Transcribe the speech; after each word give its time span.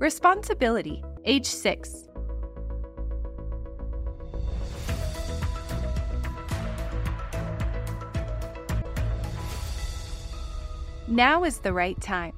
Responsibility, 0.00 1.04
age 1.26 1.44
6. 1.44 2.08
Now 11.06 11.44
is 11.44 11.58
the 11.58 11.74
right 11.74 12.00
time. 12.00 12.32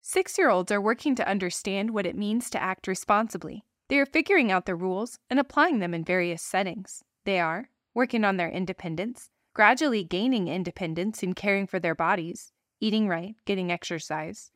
Six 0.00 0.38
year 0.38 0.48
olds 0.48 0.72
are 0.72 0.80
working 0.80 1.14
to 1.16 1.28
understand 1.28 1.90
what 1.90 2.06
it 2.06 2.16
means 2.16 2.48
to 2.48 2.62
act 2.62 2.86
responsibly. 2.86 3.62
They 3.90 3.98
are 3.98 4.06
figuring 4.06 4.50
out 4.50 4.64
the 4.64 4.74
rules 4.74 5.18
and 5.28 5.38
applying 5.38 5.80
them 5.80 5.92
in 5.92 6.04
various 6.04 6.40
settings. 6.40 7.02
They 7.26 7.38
are 7.38 7.68
working 7.92 8.24
on 8.24 8.38
their 8.38 8.48
independence, 8.48 9.28
gradually 9.52 10.04
gaining 10.04 10.48
independence 10.48 11.22
in 11.22 11.34
caring 11.34 11.66
for 11.66 11.78
their 11.78 11.94
bodies, 11.94 12.50
eating 12.80 13.08
right, 13.08 13.34
getting 13.44 13.70
exercise, 13.70 14.50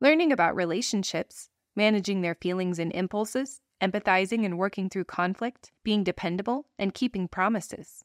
learning 0.00 0.32
about 0.32 0.56
relationships, 0.56 1.48
managing 1.76 2.20
their 2.20 2.34
feelings 2.34 2.78
and 2.78 2.92
impulses, 2.92 3.60
empathizing 3.82 4.44
and 4.44 4.58
working 4.58 4.88
through 4.88 5.04
conflict, 5.04 5.72
being 5.82 6.04
dependable, 6.04 6.66
and 6.78 6.94
keeping 6.94 7.28
promises 7.28 8.04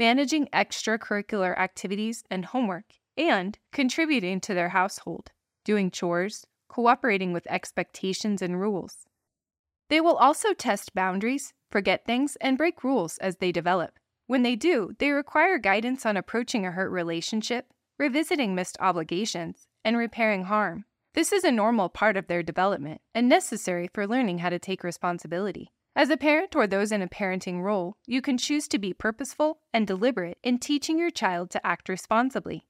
managing 0.00 0.46
extracurricular 0.46 1.54
activities 1.58 2.24
and 2.30 2.46
homework, 2.46 2.94
and 3.18 3.58
contributing 3.70 4.40
to 4.40 4.54
their 4.54 4.70
household, 4.70 5.30
doing 5.62 5.90
chores, 5.90 6.46
cooperating 6.70 7.34
with 7.34 7.46
expectations 7.50 8.40
and 8.40 8.58
rules. 8.58 9.04
They 9.90 10.00
will 10.00 10.16
also 10.16 10.54
test 10.54 10.94
boundaries, 10.94 11.52
forget 11.70 12.06
things, 12.06 12.36
and 12.40 12.56
break 12.56 12.82
rules 12.82 13.18
as 13.18 13.36
they 13.36 13.52
develop. 13.52 13.98
When 14.26 14.42
they 14.42 14.56
do, 14.56 14.92
they 14.98 15.10
require 15.10 15.58
guidance 15.58 16.06
on 16.06 16.16
approaching 16.16 16.64
a 16.64 16.70
hurt 16.70 16.90
relationship, 16.90 17.66
revisiting 17.98 18.54
missed 18.54 18.78
obligations, 18.80 19.66
and 19.84 19.98
repairing 19.98 20.44
harm. 20.44 20.86
This 21.12 21.32
is 21.32 21.42
a 21.42 21.50
normal 21.50 21.88
part 21.88 22.16
of 22.16 22.28
their 22.28 22.42
development 22.42 23.00
and 23.16 23.28
necessary 23.28 23.88
for 23.92 24.06
learning 24.06 24.38
how 24.38 24.48
to 24.48 24.60
take 24.60 24.84
responsibility. 24.84 25.72
As 25.96 26.08
a 26.08 26.16
parent 26.16 26.54
or 26.54 26.68
those 26.68 26.92
in 26.92 27.02
a 27.02 27.08
parenting 27.08 27.62
role, 27.62 27.96
you 28.06 28.22
can 28.22 28.38
choose 28.38 28.68
to 28.68 28.78
be 28.78 28.94
purposeful 28.94 29.58
and 29.72 29.88
deliberate 29.88 30.38
in 30.44 30.58
teaching 30.58 31.00
your 31.00 31.10
child 31.10 31.50
to 31.50 31.66
act 31.66 31.88
responsibly. 31.88 32.64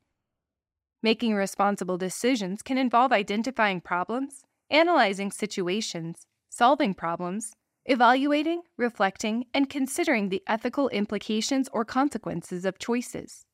Making 1.03 1.35
responsible 1.35 1.99
decisions 1.99 2.63
can 2.63 2.79
involve 2.79 3.13
identifying 3.13 3.83
problems, 3.83 4.43
analyzing 4.71 5.31
situations, 5.31 6.27
solving 6.49 6.95
problems, 6.95 7.53
evaluating, 7.85 8.63
reflecting, 8.79 9.45
and 9.53 9.69
considering 9.69 10.31
the 10.31 10.43
ethical 10.47 10.89
implications 10.89 11.69
or 11.75 11.85
consequences 11.85 12.65
of 12.65 12.79
choices. 12.79 13.45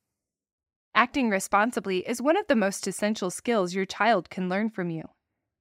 Acting 0.97 1.29
responsibly 1.29 1.99
is 2.09 2.23
one 2.23 2.35
of 2.35 2.47
the 2.47 2.55
most 2.55 2.87
essential 2.87 3.29
skills 3.29 3.75
your 3.75 3.85
child 3.85 4.31
can 4.31 4.49
learn 4.49 4.71
from 4.71 4.89
you. 4.89 5.03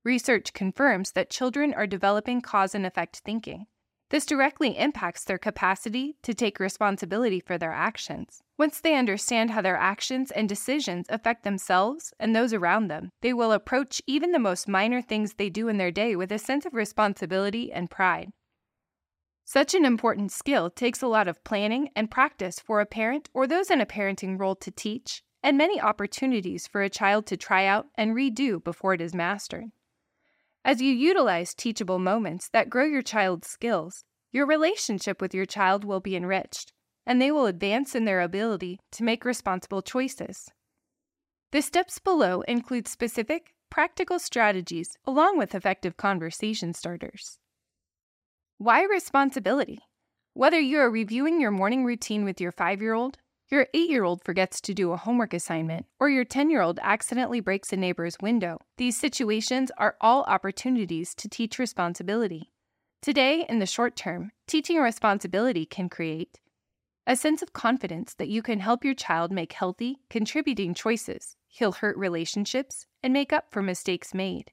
Research 0.03 0.55
confirms 0.55 1.13
that 1.13 1.29
children 1.29 1.75
are 1.75 1.87
developing 1.87 2.41
cause 2.41 2.75
and 2.75 2.87
effect 2.87 3.21
thinking. 3.23 3.67
This 4.09 4.25
directly 4.25 4.79
impacts 4.79 5.25
their 5.25 5.37
capacity 5.37 6.17
to 6.23 6.33
take 6.33 6.59
responsibility 6.59 7.39
for 7.39 7.59
their 7.59 7.73
actions. 7.73 8.41
Once 8.57 8.81
they 8.81 8.95
understand 8.95 9.51
how 9.51 9.61
their 9.61 9.77
actions 9.77 10.31
and 10.31 10.49
decisions 10.49 11.05
affect 11.11 11.45
themselves 11.45 12.15
and 12.19 12.35
those 12.35 12.55
around 12.55 12.89
them, 12.89 13.11
they 13.21 13.35
will 13.35 13.53
approach 13.53 14.01
even 14.07 14.33
the 14.33 14.39
most 14.39 14.67
minor 14.67 15.03
things 15.03 15.35
they 15.35 15.51
do 15.51 15.69
in 15.69 15.77
their 15.77 15.91
day 15.91 16.17
with 16.17 16.33
a 16.33 16.39
sense 16.39 16.65
of 16.65 16.73
responsibility 16.73 17.71
and 17.71 17.91
pride. 17.91 18.31
Such 19.45 19.75
an 19.75 19.85
important 19.85 20.33
skill 20.33 20.71
takes 20.71 21.03
a 21.03 21.07
lot 21.07 21.29
of 21.29 21.45
planning 21.45 21.91
and 21.95 22.11
practice 22.11 22.59
for 22.59 22.81
a 22.81 22.87
parent 22.87 23.29
or 23.33 23.47
those 23.47 23.71
in 23.71 23.81
a 23.81 23.87
parenting 23.87 24.41
role 24.41 24.57
to 24.57 24.73
teach, 24.73 25.23
and 25.47 25.57
many 25.57 25.81
opportunities 25.81 26.67
for 26.67 26.83
a 26.83 26.91
child 26.91 27.25
to 27.25 27.37
try 27.37 27.67
out 27.67 27.87
and 27.95 28.17
redo 28.17 28.63
before 28.63 28.95
it 28.95 29.01
is 29.01 29.15
mastered. 29.15 29.71
As 30.65 30.83
you 30.83 30.93
utilize 30.93 31.55
teachable 31.55 32.01
moments 32.01 32.49
that 32.49 32.69
grow 32.69 32.85
your 32.85 33.01
child's 33.01 33.47
skills, 33.47 34.03
your 34.33 34.45
relationship 34.45 35.21
with 35.23 35.33
your 35.33 35.47
child 35.47 35.85
will 35.85 36.01
be 36.01 36.17
enriched, 36.17 36.73
and 37.07 37.23
they 37.23 37.31
will 37.31 37.47
advance 37.47 37.95
in 37.95 38.07
their 38.07 38.23
ability 38.23 38.81
to 38.91 39.05
make 39.05 39.25
responsible 39.25 39.83
choices. 39.83 40.51
The 41.53 41.63
steps 41.63 42.01
below 42.01 42.41
include 42.49 42.89
specific, 42.89 43.55
practical 43.71 44.19
strategies 44.19 44.99
along 45.05 45.39
with 45.39 45.55
effective 45.55 45.97
conversation 45.97 46.75
starters. 46.75 47.39
Why 48.59 48.83
responsibility? 48.83 49.79
Whether 50.35 50.59
you 50.59 50.81
are 50.81 50.91
reviewing 50.91 51.41
your 51.41 51.53
morning 51.53 51.85
routine 51.85 52.25
with 52.25 52.41
your 52.41 52.51
five 52.51 52.83
year 52.83 52.95
old, 52.95 53.19
your 53.49 53.69
8 53.73 53.89
year 53.91 54.05
old 54.05 54.25
forgets 54.25 54.61
to 54.63 54.75
do 54.75 54.93
a 54.93 54.97
homework 54.97 55.33
assignment, 55.33 55.87
or 56.01 56.09
your 56.09 56.25
10 56.25 56.51
year 56.51 56.63
old 56.63 56.81
accidentally 56.83 57.41
breaks 57.41 57.73
a 57.73 57.77
neighbor's 57.77 58.17
window. 58.21 58.59
These 58.77 58.99
situations 58.99 59.71
are 59.79 59.97
all 60.01 60.25
opportunities 60.25 61.15
to 61.17 61.29
teach 61.29 61.59
responsibility. 61.59 62.51
Today, 63.03 63.47
in 63.49 63.61
the 63.61 63.67
short 63.67 63.95
term, 63.95 64.33
teaching 64.47 64.79
responsibility 64.79 65.65
can 65.65 65.89
create 65.89 66.41
a 67.07 67.15
sense 67.15 67.41
of 67.41 67.53
confidence 67.53 68.15
that 68.15 68.29
you 68.29 68.43
can 68.43 68.59
help 68.59 68.85
your 68.85 68.95
child 68.95 69.31
make 69.31 69.53
healthy, 69.53 70.01
contributing 70.11 70.75
choices, 70.75 71.37
heal 71.47 71.71
hurt 71.71 71.97
relationships, 71.97 72.87
and 73.01 73.13
make 73.13 73.33
up 73.33 73.45
for 73.53 73.63
mistakes 73.63 74.13
made. 74.13 74.51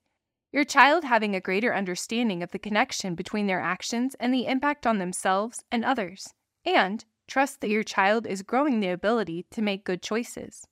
Your 0.52 0.64
child 0.64 1.04
having 1.04 1.36
a 1.36 1.42
greater 1.42 1.74
understanding 1.74 2.44
of 2.44 2.52
the 2.52 2.60
connection 2.60 3.16
between 3.16 3.48
their 3.48 3.60
actions 3.60 4.16
and 4.20 4.32
the 4.32 4.46
impact 4.46 4.86
on 4.86 5.00
themselves 5.00 5.64
and 5.72 5.84
others, 5.84 6.28
and 6.64 7.04
Trust 7.28 7.62
that 7.62 7.70
your 7.70 7.84
child 7.84 8.28
is 8.28 8.42
growing 8.42 8.80
the 8.80 8.90
ability 8.90 9.46
to 9.52 9.62
make 9.62 9.86
good 9.86 10.02
choices. 10.02 10.68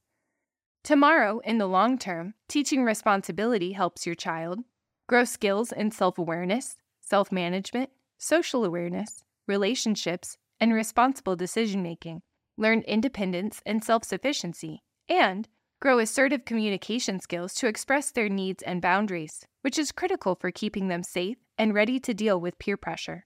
Tomorrow, 0.83 1.39
in 1.39 1.57
the 1.57 1.67
long 1.67 1.97
term, 1.97 2.33
teaching 2.47 2.83
responsibility 2.83 3.73
helps 3.73 4.05
your 4.05 4.15
child 4.15 4.59
grow 5.07 5.23
skills 5.25 5.71
in 5.71 5.91
self 5.91 6.17
awareness, 6.17 6.77
self 7.01 7.31
management, 7.31 7.89
social 8.17 8.65
awareness, 8.65 9.23
relationships, 9.47 10.37
and 10.59 10.73
responsible 10.73 11.35
decision 11.35 11.83
making, 11.83 12.21
learn 12.57 12.81
independence 12.81 13.61
and 13.65 13.83
self 13.83 14.03
sufficiency, 14.03 14.83
and 15.09 15.49
grow 15.81 15.99
assertive 15.99 16.45
communication 16.45 17.19
skills 17.19 17.53
to 17.55 17.67
express 17.67 18.11
their 18.11 18.29
needs 18.29 18.61
and 18.63 18.81
boundaries, 18.81 19.45
which 19.61 19.79
is 19.79 19.91
critical 19.91 20.35
for 20.35 20.51
keeping 20.51 20.87
them 20.87 21.03
safe 21.03 21.37
and 21.57 21.73
ready 21.73 21.99
to 21.99 22.13
deal 22.13 22.39
with 22.39 22.59
peer 22.59 22.77
pressure. 22.77 23.25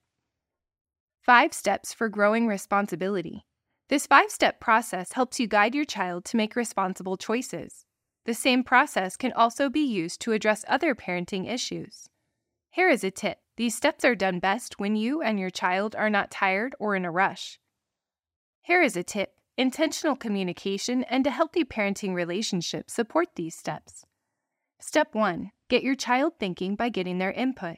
Five 1.26 1.56
steps 1.56 1.92
for 1.92 2.08
growing 2.08 2.46
responsibility. 2.46 3.48
This 3.90 4.06
five 4.06 4.30
step 4.30 4.60
process 4.60 5.14
helps 5.14 5.40
you 5.40 5.48
guide 5.48 5.74
your 5.74 5.84
child 5.84 6.24
to 6.26 6.38
make 6.38 6.56
responsible 6.56 7.18
choices. 7.18 7.84
The 8.26 8.36
same 8.36 8.64
process 8.64 9.18
can 9.18 9.34
also 9.34 9.68
be 9.68 9.80
used 9.80 10.22
to 10.22 10.34
address 10.34 10.64
other 10.68 10.94
parenting 10.94 11.52
issues. 11.52 12.10
Here 12.70 12.90
is 12.90 13.04
a 13.04 13.10
tip 13.10 13.40
these 13.58 13.74
steps 13.76 14.06
are 14.06 14.14
done 14.14 14.38
best 14.38 14.80
when 14.80 14.96
you 14.96 15.24
and 15.24 15.40
your 15.40 15.50
child 15.50 15.96
are 15.96 16.12
not 16.12 16.30
tired 16.30 16.76
or 16.80 16.96
in 16.96 17.06
a 17.06 17.12
rush. 17.12 17.60
Here 18.62 18.84
is 18.84 18.96
a 18.96 19.02
tip 19.02 19.32
intentional 19.58 20.16
communication 20.16 21.04
and 21.06 21.26
a 21.26 21.32
healthy 21.32 21.64
parenting 21.64 22.14
relationship 22.14 22.92
support 22.92 23.30
these 23.34 23.56
steps. 23.56 24.06
Step 24.80 25.16
1 25.16 25.50
Get 25.70 25.82
your 25.82 25.96
child 25.96 26.34
thinking 26.40 26.76
by 26.76 26.90
getting 26.90 27.18
their 27.18 27.32
input. 27.32 27.78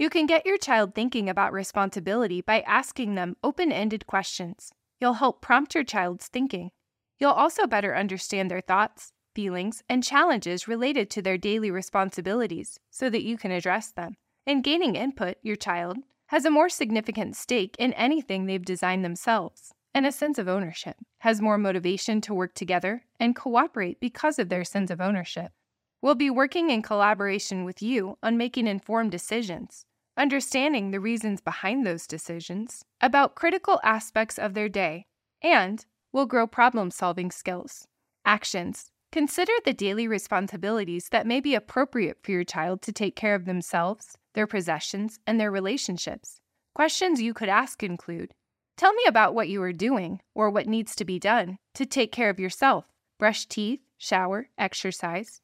You 0.00 0.08
can 0.08 0.24
get 0.24 0.46
your 0.46 0.56
child 0.56 0.94
thinking 0.94 1.28
about 1.28 1.52
responsibility 1.52 2.40
by 2.40 2.62
asking 2.62 3.16
them 3.16 3.36
open 3.44 3.70
ended 3.70 4.06
questions. 4.06 4.72
You'll 4.98 5.20
help 5.20 5.42
prompt 5.42 5.74
your 5.74 5.84
child's 5.84 6.26
thinking. 6.26 6.70
You'll 7.18 7.32
also 7.32 7.66
better 7.66 7.94
understand 7.94 8.50
their 8.50 8.62
thoughts, 8.62 9.12
feelings, 9.34 9.82
and 9.90 10.02
challenges 10.02 10.66
related 10.66 11.10
to 11.10 11.20
their 11.20 11.36
daily 11.36 11.70
responsibilities 11.70 12.80
so 12.88 13.10
that 13.10 13.24
you 13.24 13.36
can 13.36 13.50
address 13.50 13.90
them. 13.90 14.14
In 14.46 14.62
gaining 14.62 14.96
input, 14.96 15.36
your 15.42 15.56
child 15.56 15.98
has 16.28 16.46
a 16.46 16.50
more 16.50 16.70
significant 16.70 17.36
stake 17.36 17.76
in 17.78 17.92
anything 17.92 18.46
they've 18.46 18.64
designed 18.64 19.04
themselves 19.04 19.74
and 19.92 20.06
a 20.06 20.12
sense 20.12 20.38
of 20.38 20.48
ownership, 20.48 20.96
has 21.18 21.42
more 21.42 21.58
motivation 21.58 22.22
to 22.22 22.32
work 22.32 22.54
together 22.54 23.02
and 23.20 23.36
cooperate 23.36 24.00
because 24.00 24.38
of 24.38 24.48
their 24.48 24.64
sense 24.64 24.90
of 24.90 25.02
ownership. 25.02 25.52
We'll 26.00 26.14
be 26.14 26.30
working 26.30 26.70
in 26.70 26.80
collaboration 26.80 27.66
with 27.66 27.82
you 27.82 28.16
on 28.22 28.38
making 28.38 28.66
informed 28.66 29.10
decisions 29.10 29.84
understanding 30.16 30.90
the 30.90 31.00
reasons 31.00 31.40
behind 31.40 31.86
those 31.86 32.06
decisions, 32.06 32.84
about 33.00 33.34
critical 33.34 33.80
aspects 33.82 34.38
of 34.38 34.54
their 34.54 34.68
day, 34.68 35.06
and 35.42 35.84
will 36.12 36.26
grow 36.26 36.46
problem 36.46 36.90
solving 36.90 37.30
skills. 37.30 37.86
Actions 38.24 38.90
Consider 39.12 39.52
the 39.64 39.72
daily 39.72 40.06
responsibilities 40.06 41.08
that 41.10 41.26
may 41.26 41.40
be 41.40 41.56
appropriate 41.56 42.18
for 42.22 42.30
your 42.30 42.44
child 42.44 42.80
to 42.82 42.92
take 42.92 43.16
care 43.16 43.34
of 43.34 43.44
themselves, 43.44 44.16
their 44.34 44.46
possessions, 44.46 45.18
and 45.26 45.40
their 45.40 45.50
relationships. 45.50 46.40
Questions 46.76 47.20
you 47.20 47.34
could 47.34 47.48
ask 47.48 47.82
include 47.82 48.34
Tell 48.76 48.92
me 48.94 49.02
about 49.08 49.34
what 49.34 49.48
you 49.48 49.60
are 49.62 49.72
doing 49.72 50.20
or 50.32 50.48
what 50.48 50.68
needs 50.68 50.94
to 50.94 51.04
be 51.04 51.18
done 51.18 51.58
to 51.74 51.84
take 51.84 52.12
care 52.12 52.30
of 52.30 52.38
yourself. 52.38 52.84
Brush 53.18 53.46
teeth, 53.46 53.80
shower, 53.98 54.48
exercise. 54.56 55.40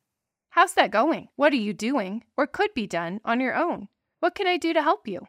How's 0.51 0.75
that 0.75 0.93
going? 0.93 1.29
What 1.35 1.53
are 1.53 1.57
you 1.57 1.75
doing 1.75 2.23
or 2.37 2.47
could 2.47 2.73
be 2.73 2.87
done 2.87 3.21
on 3.25 3.41
your 3.41 3.55
own? 3.55 3.89
What 4.21 4.35
can 4.35 4.47
I 4.47 4.57
do 4.57 4.73
to 4.73 4.83
help 4.83 5.07
you? 5.07 5.27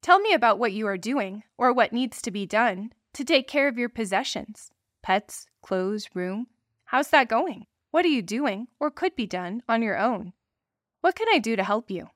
Tell 0.00 0.18
me 0.18 0.32
about 0.32 0.58
what 0.58 0.72
you 0.72 0.86
are 0.86 0.96
doing 0.96 1.44
or 1.58 1.72
what 1.72 1.92
needs 1.92 2.22
to 2.22 2.30
be 2.30 2.46
done 2.46 2.92
to 3.12 3.24
take 3.24 3.46
care 3.46 3.68
of 3.68 3.78
your 3.78 3.88
possessions 3.88 4.70
pets, 5.02 5.46
clothes, 5.62 6.08
room. 6.14 6.46
How's 6.84 7.08
that 7.10 7.28
going? 7.28 7.66
What 7.90 8.04
are 8.04 8.08
you 8.08 8.22
doing 8.22 8.68
or 8.80 8.90
could 8.90 9.16
be 9.16 9.26
done 9.26 9.62
on 9.68 9.82
your 9.82 9.98
own? 9.98 10.32
What 11.00 11.16
can 11.16 11.26
I 11.28 11.38
do 11.38 11.56
to 11.56 11.64
help 11.64 11.90
you? 11.90 12.08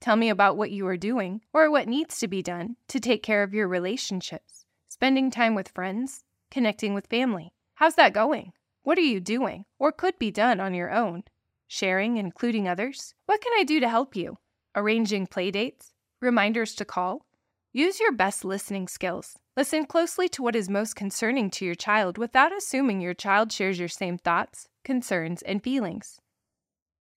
Tell 0.00 0.16
me 0.16 0.28
about 0.28 0.56
what 0.56 0.70
you 0.70 0.86
are 0.86 0.96
doing 0.96 1.40
or 1.52 1.70
what 1.70 1.88
needs 1.88 2.18
to 2.20 2.28
be 2.28 2.42
done 2.42 2.76
to 2.88 3.00
take 3.00 3.22
care 3.22 3.42
of 3.42 3.54
your 3.54 3.68
relationships, 3.68 4.64
spending 4.88 5.30
time 5.30 5.54
with 5.54 5.68
friends, 5.68 6.24
connecting 6.50 6.94
with 6.94 7.06
family. 7.06 7.52
How's 7.74 7.96
that 7.96 8.12
going? 8.12 8.52
What 8.82 8.98
are 8.98 9.02
you 9.02 9.20
doing 9.20 9.64
or 9.78 9.92
could 9.92 10.18
be 10.18 10.30
done 10.30 10.60
on 10.60 10.74
your 10.74 10.90
own? 10.90 11.24
Sharing, 11.66 12.16
including 12.16 12.68
others? 12.68 13.14
What 13.26 13.40
can 13.40 13.52
I 13.58 13.64
do 13.64 13.80
to 13.80 13.88
help 13.88 14.14
you? 14.14 14.38
Arranging 14.76 15.26
playdates? 15.26 15.90
Reminders 16.22 16.76
to 16.76 16.84
call? 16.84 17.26
Use 17.72 17.98
your 17.98 18.12
best 18.12 18.44
listening 18.44 18.86
skills. 18.86 19.36
Listen 19.56 19.84
closely 19.84 20.28
to 20.28 20.44
what 20.44 20.54
is 20.54 20.68
most 20.68 20.94
concerning 20.94 21.50
to 21.50 21.64
your 21.64 21.74
child 21.74 22.18
without 22.18 22.56
assuming 22.56 23.00
your 23.00 23.14
child 23.14 23.50
shares 23.50 23.80
your 23.80 23.88
same 23.88 24.16
thoughts, 24.16 24.68
concerns, 24.84 25.42
and 25.42 25.60
feelings. 25.64 26.20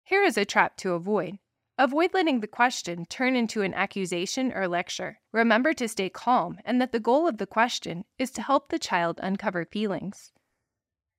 Here 0.04 0.24
is 0.24 0.36
a 0.36 0.46
trap 0.46 0.78
to 0.78 0.94
avoid. 0.94 1.38
Avoid 1.78 2.16
letting 2.16 2.40
the 2.40 2.48
question 2.48 3.06
turn 3.06 3.36
into 3.36 3.62
an 3.62 3.76
accusation 3.76 4.52
or 4.52 4.68
lecture. 4.68 5.20
Remember 5.32 5.74
to 5.74 5.88
stay 5.88 6.10
calm 6.10 6.58
and 6.66 6.82
that 6.82 6.92
the 6.92 7.00
goal 7.00 7.28
of 7.28 7.38
the 7.38 7.48
question 7.48 8.06
is 8.18 8.32
to 8.32 8.42
help 8.42 8.70
the 8.70 8.80
child 8.80 9.20
uncover 9.22 9.64
feelings. 9.64 10.32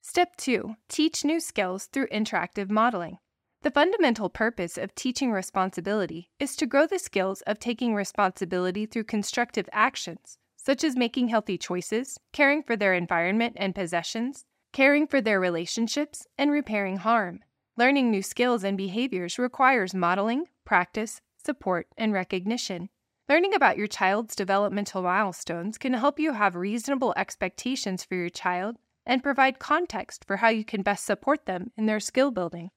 Step 0.02 0.34
2 0.36 0.75
Teach 0.88 1.25
new 1.25 1.38
skills 1.38 1.86
through 1.86 2.08
interactive 2.08 2.70
modeling. 2.70 3.19
The 3.64 3.70
fundamental 3.70 4.28
purpose 4.28 4.76
of 4.76 4.94
teaching 4.94 5.32
responsibility 5.32 6.28
is 6.38 6.55
to 6.56 6.66
grow 6.66 6.87
the 6.87 6.99
skills 6.99 7.40
of 7.46 7.58
taking 7.58 7.94
responsibility 7.94 8.84
through 8.84 9.05
constructive 9.05 9.70
actions, 9.72 10.37
such 10.55 10.84
as 10.84 10.96
making 10.96 11.28
healthy 11.28 11.56
choices, 11.56 12.20
caring 12.31 12.62
for 12.62 12.76
their 12.76 12.93
environment 12.93 13.56
and 13.56 13.75
possessions, 13.75 14.44
caring 14.75 15.06
for 15.06 15.22
their 15.22 15.40
relationships, 15.40 16.26
and 16.37 16.50
repairing 16.50 16.99
harm. 16.99 17.40
Learning 17.78 18.11
new 18.11 18.20
skills 18.20 18.64
and 18.64 18.76
behaviors 18.76 19.38
requires 19.38 19.94
modeling, 19.94 20.44
practice, 20.67 21.22
support, 21.43 21.87
and 21.96 22.12
recognition. 22.12 22.90
Learning 23.31 23.55
about 23.55 23.78
your 23.78 23.87
child's 23.87 24.37
developmental 24.37 25.00
milestones 25.00 25.78
can 25.78 25.94
help 25.94 26.20
you 26.20 26.34
have 26.34 26.55
reasonable 26.55 27.14
expectations 27.17 28.05
for 28.05 28.14
your 28.14 28.28
child 28.28 28.76
and 29.06 29.22
provide 29.22 29.58
context 29.58 30.22
for 30.26 30.37
how 30.37 30.50
you 30.50 30.67
can 30.67 30.82
best 30.82 31.06
support 31.06 31.46
them 31.46 31.70
in 31.78 31.87
their 31.87 31.99
skill 31.99 32.31
building. 32.31 32.70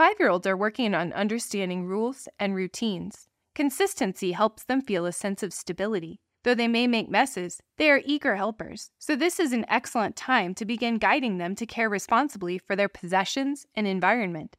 Five 0.00 0.16
year 0.18 0.30
olds 0.30 0.46
are 0.46 0.56
working 0.56 0.94
on 0.94 1.12
understanding 1.12 1.84
rules 1.84 2.26
and 2.38 2.54
routines. 2.54 3.28
Consistency 3.54 4.32
helps 4.32 4.64
them 4.64 4.80
feel 4.80 5.04
a 5.04 5.12
sense 5.12 5.42
of 5.42 5.52
stability. 5.52 6.22
Though 6.42 6.54
they 6.54 6.68
may 6.68 6.86
make 6.86 7.10
messes, 7.10 7.60
they 7.76 7.90
are 7.90 8.00
eager 8.06 8.36
helpers, 8.36 8.92
so 8.98 9.14
this 9.14 9.38
is 9.38 9.52
an 9.52 9.66
excellent 9.68 10.16
time 10.16 10.54
to 10.54 10.64
begin 10.64 10.96
guiding 10.96 11.36
them 11.36 11.54
to 11.54 11.66
care 11.66 11.90
responsibly 11.90 12.56
for 12.56 12.74
their 12.74 12.88
possessions 12.88 13.66
and 13.74 13.86
environment. 13.86 14.56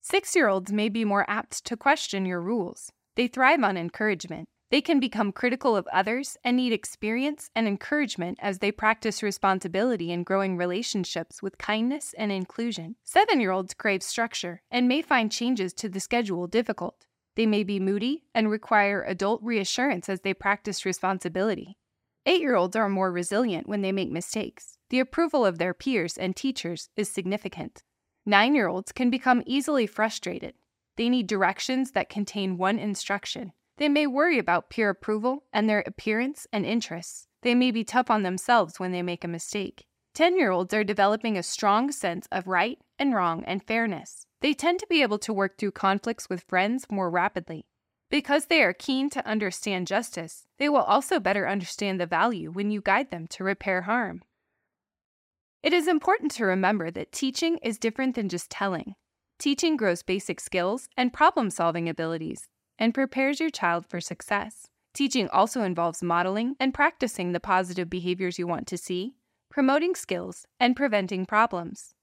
Six 0.00 0.34
year 0.34 0.48
olds 0.48 0.72
may 0.72 0.88
be 0.88 1.04
more 1.04 1.28
apt 1.28 1.62
to 1.66 1.76
question 1.76 2.24
your 2.24 2.40
rules. 2.40 2.90
They 3.14 3.26
thrive 3.26 3.62
on 3.62 3.76
encouragement. 3.76 4.48
They 4.70 4.82
can 4.82 5.00
become 5.00 5.32
critical 5.32 5.76
of 5.76 5.88
others 5.90 6.36
and 6.44 6.56
need 6.56 6.74
experience 6.74 7.50
and 7.54 7.66
encouragement 7.66 8.38
as 8.42 8.58
they 8.58 8.70
practice 8.70 9.22
responsibility 9.22 10.12
in 10.12 10.24
growing 10.24 10.58
relationships 10.58 11.42
with 11.42 11.56
kindness 11.56 12.14
and 12.18 12.30
inclusion. 12.30 12.96
Seven 13.02 13.40
year 13.40 13.50
olds 13.50 13.72
crave 13.72 14.02
structure 14.02 14.60
and 14.70 14.86
may 14.86 15.00
find 15.00 15.32
changes 15.32 15.72
to 15.74 15.88
the 15.88 16.00
schedule 16.00 16.46
difficult. 16.46 17.06
They 17.34 17.46
may 17.46 17.64
be 17.64 17.80
moody 17.80 18.24
and 18.34 18.50
require 18.50 19.02
adult 19.04 19.42
reassurance 19.42 20.08
as 20.08 20.20
they 20.20 20.34
practice 20.34 20.84
responsibility. 20.84 21.78
Eight 22.26 22.42
year 22.42 22.56
olds 22.56 22.76
are 22.76 22.90
more 22.90 23.10
resilient 23.10 23.66
when 23.68 23.80
they 23.80 23.92
make 23.92 24.10
mistakes. 24.10 24.76
The 24.90 25.00
approval 25.00 25.46
of 25.46 25.56
their 25.56 25.72
peers 25.72 26.18
and 26.18 26.36
teachers 26.36 26.90
is 26.94 27.08
significant. 27.08 27.84
Nine 28.26 28.54
year 28.54 28.68
olds 28.68 28.92
can 28.92 29.08
become 29.08 29.42
easily 29.46 29.86
frustrated. 29.86 30.56
They 30.98 31.08
need 31.08 31.26
directions 31.26 31.92
that 31.92 32.10
contain 32.10 32.58
one 32.58 32.78
instruction 32.78 33.52
they 33.78 33.88
may 33.88 34.06
worry 34.06 34.38
about 34.38 34.70
peer 34.70 34.90
approval 34.90 35.44
and 35.52 35.68
their 35.68 35.82
appearance 35.86 36.46
and 36.52 36.66
interests. 36.66 37.26
They 37.42 37.54
may 37.54 37.70
be 37.70 37.84
tough 37.84 38.10
on 38.10 38.24
themselves 38.24 38.78
when 38.78 38.92
they 38.92 39.02
make 39.02 39.24
a 39.24 39.28
mistake. 39.28 39.86
10 40.14 40.36
year 40.36 40.50
olds 40.50 40.74
are 40.74 40.82
developing 40.82 41.38
a 41.38 41.42
strong 41.44 41.92
sense 41.92 42.26
of 42.32 42.48
right 42.48 42.78
and 42.98 43.14
wrong 43.14 43.44
and 43.44 43.62
fairness. 43.62 44.26
They 44.40 44.52
tend 44.52 44.80
to 44.80 44.86
be 44.90 45.02
able 45.02 45.18
to 45.20 45.32
work 45.32 45.56
through 45.56 45.72
conflicts 45.72 46.28
with 46.28 46.44
friends 46.48 46.86
more 46.90 47.08
rapidly. 47.08 47.66
Because 48.10 48.46
they 48.46 48.62
are 48.62 48.72
keen 48.72 49.10
to 49.10 49.26
understand 49.26 49.86
justice, 49.86 50.46
they 50.58 50.68
will 50.68 50.82
also 50.82 51.20
better 51.20 51.46
understand 51.46 52.00
the 52.00 52.06
value 52.06 52.50
when 52.50 52.70
you 52.70 52.80
guide 52.80 53.10
them 53.10 53.26
to 53.28 53.44
repair 53.44 53.82
harm. 53.82 54.22
It 55.62 55.72
is 55.72 55.86
important 55.86 56.32
to 56.32 56.46
remember 56.46 56.90
that 56.90 57.12
teaching 57.12 57.58
is 57.58 57.78
different 57.78 58.16
than 58.16 58.28
just 58.28 58.50
telling. 58.50 58.94
Teaching 59.38 59.76
grows 59.76 60.02
basic 60.02 60.40
skills 60.40 60.88
and 60.96 61.12
problem 61.12 61.50
solving 61.50 61.88
abilities 61.88 62.48
and 62.78 62.94
prepares 62.94 63.40
your 63.40 63.50
child 63.50 63.86
for 63.86 64.00
success. 64.00 64.68
Teaching 64.94 65.28
also 65.28 65.62
involves 65.62 66.02
modeling 66.02 66.56
and 66.58 66.74
practicing 66.74 67.32
the 67.32 67.40
positive 67.40 67.88
behaviors 67.88 68.38
you 68.38 68.46
want 68.46 68.66
to 68.68 68.78
see, 68.78 69.14
promoting 69.50 69.94
skills, 69.94 70.46
and 70.58 70.74
preventing 70.74 71.26
problems. 71.26 71.94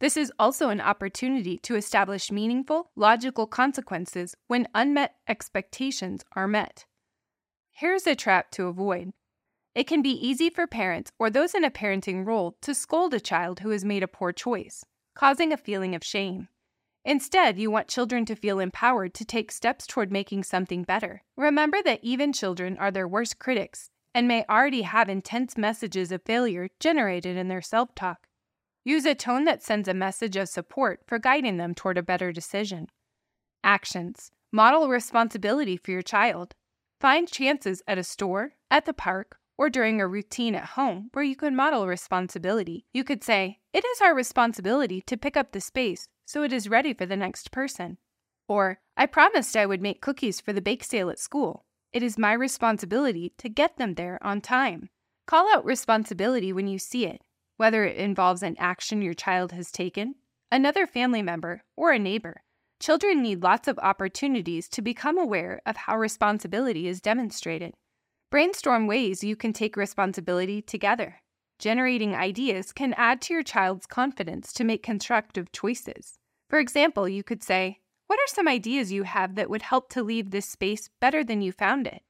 This 0.00 0.16
is 0.16 0.32
also 0.38 0.68
an 0.68 0.80
opportunity 0.80 1.58
to 1.58 1.76
establish 1.76 2.32
meaningful, 2.32 2.90
logical 2.96 3.46
consequences 3.46 4.34
when 4.48 4.66
unmet 4.74 5.14
expectations 5.28 6.24
are 6.34 6.48
met. 6.48 6.86
Here's 7.70 8.06
a 8.06 8.16
trap 8.16 8.50
to 8.52 8.66
avoid. 8.66 9.12
It 9.74 9.86
can 9.86 10.02
be 10.02 10.10
easy 10.10 10.50
for 10.50 10.66
parents 10.66 11.12
or 11.18 11.30
those 11.30 11.54
in 11.54 11.64
a 11.64 11.70
parenting 11.70 12.26
role 12.26 12.56
to 12.62 12.74
scold 12.74 13.14
a 13.14 13.20
child 13.20 13.60
who 13.60 13.70
has 13.70 13.84
made 13.84 14.02
a 14.02 14.08
poor 14.08 14.32
choice, 14.32 14.84
causing 15.14 15.52
a 15.52 15.56
feeling 15.56 15.94
of 15.94 16.04
shame. 16.04 16.48
Instead, 17.04 17.58
you 17.58 17.70
want 17.70 17.88
children 17.88 18.24
to 18.24 18.36
feel 18.36 18.60
empowered 18.60 19.12
to 19.14 19.24
take 19.24 19.50
steps 19.50 19.86
toward 19.86 20.12
making 20.12 20.44
something 20.44 20.84
better. 20.84 21.22
Remember 21.36 21.78
that 21.84 21.98
even 22.02 22.32
children 22.32 22.76
are 22.78 22.92
their 22.92 23.08
worst 23.08 23.38
critics 23.38 23.90
and 24.14 24.28
may 24.28 24.44
already 24.48 24.82
have 24.82 25.08
intense 25.08 25.56
messages 25.56 26.12
of 26.12 26.22
failure 26.22 26.68
generated 26.78 27.36
in 27.36 27.48
their 27.48 27.62
self 27.62 27.94
talk. 27.94 28.28
Use 28.84 29.04
a 29.04 29.14
tone 29.14 29.44
that 29.44 29.62
sends 29.62 29.88
a 29.88 29.94
message 29.94 30.36
of 30.36 30.48
support 30.48 31.00
for 31.06 31.18
guiding 31.18 31.56
them 31.56 31.74
toward 31.74 31.98
a 31.98 32.02
better 32.02 32.32
decision. 32.32 32.86
Actions 33.64 34.30
Model 34.52 34.88
responsibility 34.88 35.76
for 35.76 35.92
your 35.92 36.02
child. 36.02 36.54
Find 37.00 37.26
chances 37.26 37.82
at 37.88 37.98
a 37.98 38.04
store, 38.04 38.52
at 38.70 38.84
the 38.84 38.92
park, 38.92 39.38
or 39.56 39.70
during 39.70 40.00
a 40.00 40.06
routine 40.06 40.54
at 40.54 40.70
home 40.70 41.10
where 41.12 41.24
you 41.24 41.36
can 41.36 41.54
model 41.54 41.86
responsibility. 41.86 42.86
You 42.92 43.04
could 43.04 43.22
say, 43.22 43.58
It 43.72 43.84
is 43.84 44.00
our 44.00 44.14
responsibility 44.14 45.02
to 45.02 45.16
pick 45.16 45.36
up 45.36 45.52
the 45.52 45.60
space 45.60 46.08
so 46.24 46.42
it 46.42 46.52
is 46.52 46.68
ready 46.68 46.94
for 46.94 47.06
the 47.06 47.16
next 47.16 47.50
person. 47.50 47.98
Or, 48.48 48.80
I 48.96 49.06
promised 49.06 49.56
I 49.56 49.66
would 49.66 49.82
make 49.82 50.00
cookies 50.00 50.40
for 50.40 50.52
the 50.52 50.62
bake 50.62 50.84
sale 50.84 51.10
at 51.10 51.18
school. 51.18 51.64
It 51.92 52.02
is 52.02 52.16
my 52.16 52.32
responsibility 52.32 53.34
to 53.38 53.48
get 53.48 53.76
them 53.76 53.94
there 53.94 54.18
on 54.22 54.40
time. 54.40 54.88
Call 55.26 55.52
out 55.52 55.64
responsibility 55.64 56.52
when 56.52 56.66
you 56.66 56.78
see 56.78 57.06
it, 57.06 57.22
whether 57.56 57.84
it 57.84 57.96
involves 57.96 58.42
an 58.42 58.56
action 58.58 59.02
your 59.02 59.14
child 59.14 59.52
has 59.52 59.70
taken, 59.70 60.14
another 60.50 60.86
family 60.86 61.22
member, 61.22 61.64
or 61.76 61.92
a 61.92 61.98
neighbor. 61.98 62.42
Children 62.80 63.22
need 63.22 63.42
lots 63.42 63.68
of 63.68 63.78
opportunities 63.78 64.68
to 64.70 64.82
become 64.82 65.18
aware 65.18 65.60
of 65.64 65.76
how 65.76 65.96
responsibility 65.96 66.88
is 66.88 67.00
demonstrated. 67.00 67.74
Brainstorm 68.32 68.86
ways 68.86 69.22
you 69.22 69.36
can 69.36 69.52
take 69.52 69.76
responsibility 69.76 70.62
together. 70.62 71.16
Generating 71.58 72.14
ideas 72.14 72.72
can 72.72 72.94
add 72.94 73.20
to 73.20 73.34
your 73.34 73.42
child's 73.42 73.84
confidence 73.84 74.54
to 74.54 74.64
make 74.64 74.82
constructive 74.82 75.52
choices. 75.52 76.14
For 76.48 76.58
example, 76.58 77.06
you 77.06 77.22
could 77.22 77.42
say, 77.42 77.80
What 78.06 78.18
are 78.18 78.34
some 78.34 78.48
ideas 78.48 78.90
you 78.90 79.02
have 79.02 79.34
that 79.34 79.50
would 79.50 79.60
help 79.60 79.90
to 79.90 80.02
leave 80.02 80.30
this 80.30 80.48
space 80.48 80.88
better 80.98 81.22
than 81.22 81.42
you 81.42 81.52
found 81.52 81.86
it? 81.86 82.00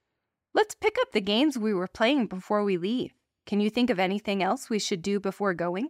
Let's 0.54 0.76
pick 0.76 0.96
up 1.00 1.10
the 1.10 1.20
games 1.20 1.58
we 1.58 1.74
were 1.74 1.88
playing 1.88 2.28
before 2.28 2.62
we 2.62 2.76
leave. 2.76 3.14
Can 3.44 3.58
you 3.58 3.68
think 3.68 3.90
of 3.90 3.98
anything 3.98 4.44
else 4.44 4.70
we 4.70 4.78
should 4.78 5.02
do 5.02 5.18
before 5.18 5.54
going? 5.54 5.88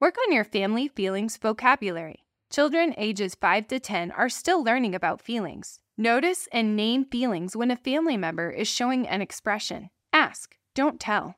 Work 0.00 0.16
on 0.26 0.32
your 0.32 0.42
family 0.42 0.88
feelings 0.88 1.36
vocabulary. 1.36 2.24
Children 2.50 2.92
ages 2.98 3.36
5 3.36 3.68
to 3.68 3.78
10 3.78 4.10
are 4.10 4.28
still 4.28 4.64
learning 4.64 4.96
about 4.96 5.22
feelings. 5.22 5.79
Notice 5.96 6.48
and 6.52 6.76
name 6.76 7.04
feelings 7.04 7.56
when 7.56 7.70
a 7.70 7.76
family 7.76 8.16
member 8.16 8.50
is 8.50 8.68
showing 8.68 9.06
an 9.06 9.20
expression. 9.20 9.90
Ask, 10.12 10.56
don't 10.74 10.98
tell. 10.98 11.36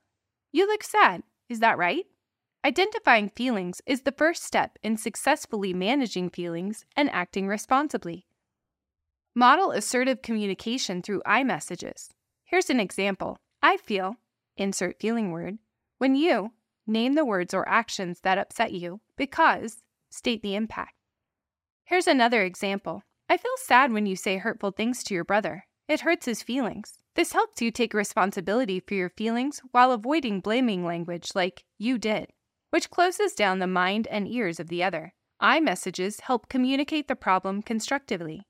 You 0.52 0.66
look 0.66 0.82
sad. 0.82 1.23
Is 1.49 1.61
that 1.61 1.78
right? 1.78 2.04
Identifying 2.64 3.28
feelings 3.28 3.82
is 3.87 4.02
the 4.02 4.12
first 4.12 4.44
step 4.44 4.78
in 4.82 4.97
successfully 4.97 5.75
managing 5.75 6.30
feelings 6.30 6.85
and 6.97 7.11
acting 7.11 7.49
responsibly. 7.49 8.26
Model 9.35 9.73
assertive 9.73 10.23
communication 10.23 11.02
through 11.02 11.23
I 11.26 11.42
messages. 11.42 12.11
Here's 12.44 12.71
an 12.71 12.78
example 12.78 13.38
I 13.62 13.78
feel, 13.78 14.16
insert 14.56 15.00
feeling 15.00 15.32
word, 15.32 15.59
when 15.99 16.14
you 16.14 16.52
name 16.87 17.14
the 17.14 17.25
words 17.25 17.54
or 17.54 17.68
actions 17.68 18.21
that 18.21 18.38
upset 18.38 18.73
you 18.73 19.00
because 19.16 19.82
state 20.11 20.42
the 20.42 20.54
impact. 20.54 20.94
Here's 21.85 22.06
another 22.06 22.42
example 22.42 23.02
I 23.32 23.38
feel 23.38 23.56
sad 23.56 23.94
when 23.94 24.04
you 24.04 24.14
say 24.14 24.36
hurtful 24.36 24.72
things 24.72 25.02
to 25.04 25.14
your 25.14 25.24
brother. 25.24 25.64
It 25.88 26.02
hurts 26.02 26.26
his 26.26 26.42
feelings. 26.42 26.98
This 27.14 27.32
helps 27.32 27.62
you 27.62 27.70
take 27.70 27.94
responsibility 27.94 28.78
for 28.78 28.92
your 28.92 29.08
feelings 29.08 29.62
while 29.70 29.90
avoiding 29.90 30.40
blaming 30.40 30.84
language 30.84 31.30
like, 31.34 31.64
you 31.78 31.96
did 31.96 32.26
which 32.68 32.90
closes 32.90 33.32
down 33.32 33.58
the 33.58 33.66
mind 33.66 34.06
and 34.08 34.28
ears 34.28 34.60
of 34.60 34.68
the 34.68 34.82
other. 34.82 35.14
I 35.40 35.60
messages 35.60 36.20
help 36.20 36.50
communicate 36.50 37.08
the 37.08 37.16
problem 37.16 37.62
constructively. 37.62 38.42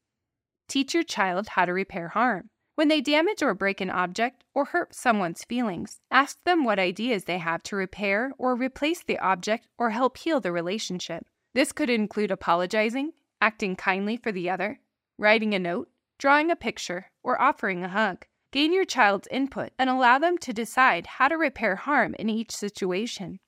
Teach 0.69 0.95
your 0.95 1.05
child 1.05 1.51
how 1.51 1.65
to 1.65 1.73
repair 1.73 2.09
harm. 2.09 2.51
When 2.75 2.89
they 2.89 3.01
damage 3.01 3.43
or 3.43 3.55
break 3.55 3.81
an 3.81 3.91
object 3.91 4.43
or 4.53 4.67
hurt 4.67 4.97
someone's 4.97 5.45
feelings, 5.45 6.01
ask 6.11 6.39
them 6.45 6.65
what 6.65 6.81
ideas 6.81 7.25
they 7.25 7.39
have 7.39 7.63
to 7.65 7.77
repair 7.77 8.33
or 8.37 8.57
replace 8.57 9.05
the 9.05 9.19
object 9.19 9.69
or 9.79 9.91
help 9.91 10.17
heal 10.17 10.41
the 10.41 10.51
relationship. 10.51 11.27
This 11.55 11.73
could 11.73 11.91
include 11.91 12.31
apologizing, 12.33 13.13
acting 13.43 13.75
kindly 13.75 14.17
for 14.17 14.33
the 14.33 14.49
other, 14.49 14.79
writing 15.19 15.53
a 15.53 15.59
note, 15.59 15.91
drawing 16.19 16.51
a 16.51 16.57
picture, 16.57 17.11
or 17.23 17.43
offering 17.43 17.83
a 17.83 17.89
hug. 17.89 18.25
Gain 18.53 18.73
your 18.73 18.85
child's 18.85 19.27
input 19.31 19.73
and 19.79 19.91
allow 19.91 20.19
them 20.19 20.39
to 20.39 20.53
decide 20.53 21.07
how 21.07 21.27
to 21.27 21.37
repair 21.37 21.75
harm 21.75 22.15
in 22.19 22.31
each 22.31 22.53
situation. 22.53 23.41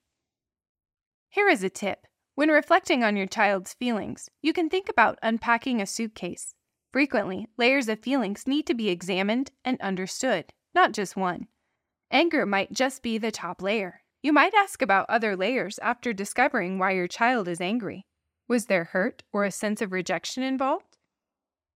Here 1.30 1.48
is 1.48 1.62
a 1.62 1.70
tip. 1.70 2.06
When 2.34 2.48
reflecting 2.48 3.04
on 3.04 3.16
your 3.16 3.28
child's 3.28 3.74
feelings, 3.74 4.28
you 4.42 4.52
can 4.52 4.68
think 4.68 4.88
about 4.88 5.18
unpacking 5.22 5.80
a 5.80 5.86
suitcase. 5.86 6.54
Frequently, 6.92 7.46
layers 7.56 7.88
of 7.88 8.00
feelings 8.00 8.46
need 8.46 8.66
to 8.66 8.74
be 8.74 8.88
examined 8.88 9.52
and 9.64 9.80
understood, 9.80 10.52
not 10.74 10.92
just 10.92 11.16
one. 11.16 11.46
Anger 12.10 12.46
might 12.46 12.72
just 12.72 13.02
be 13.02 13.18
the 13.18 13.30
top 13.30 13.62
layer. 13.62 14.02
You 14.22 14.32
might 14.32 14.54
ask 14.54 14.82
about 14.82 15.06
other 15.08 15.36
layers 15.36 15.78
after 15.80 16.12
discovering 16.12 16.78
why 16.78 16.92
your 16.92 17.08
child 17.08 17.46
is 17.46 17.60
angry. 17.60 18.06
Was 18.48 18.66
there 18.66 18.84
hurt 18.84 19.22
or 19.32 19.44
a 19.44 19.50
sense 19.50 19.80
of 19.80 19.92
rejection 19.92 20.42
involved? 20.42 20.98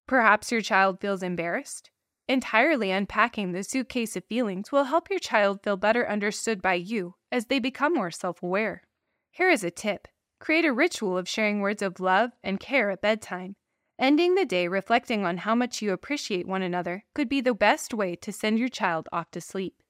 Perhaps 0.06 0.52
your 0.52 0.60
child 0.60 1.00
feels 1.00 1.22
embarrassed. 1.22 1.90
Entirely 2.28 2.90
unpacking 2.90 3.52
the 3.52 3.62
suitcase 3.62 4.14
of 4.16 4.24
feelings 4.24 4.70
will 4.70 4.84
help 4.84 5.08
your 5.08 5.18
child 5.18 5.62
feel 5.62 5.78
better 5.78 6.08
understood 6.08 6.60
by 6.60 6.74
you 6.74 7.14
as 7.32 7.46
they 7.46 7.58
become 7.58 7.94
more 7.94 8.10
self 8.10 8.42
aware. 8.42 8.82
Here 9.30 9.50
is 9.50 9.64
a 9.64 9.70
tip 9.70 10.08
create 10.40 10.64
a 10.64 10.72
ritual 10.72 11.18
of 11.18 11.28
sharing 11.28 11.60
words 11.60 11.82
of 11.82 11.98
love 11.98 12.30
and 12.44 12.60
care 12.60 12.90
at 12.90 13.02
bedtime. 13.02 13.56
Ending 13.98 14.36
the 14.36 14.44
day 14.44 14.68
reflecting 14.68 15.24
on 15.24 15.38
how 15.38 15.54
much 15.54 15.82
you 15.82 15.92
appreciate 15.92 16.46
one 16.46 16.62
another 16.62 17.04
could 17.14 17.28
be 17.28 17.40
the 17.40 17.54
best 17.54 17.92
way 17.92 18.14
to 18.14 18.30
send 18.30 18.58
your 18.58 18.68
child 18.68 19.08
off 19.10 19.30
to 19.32 19.40
sleep. 19.40 19.82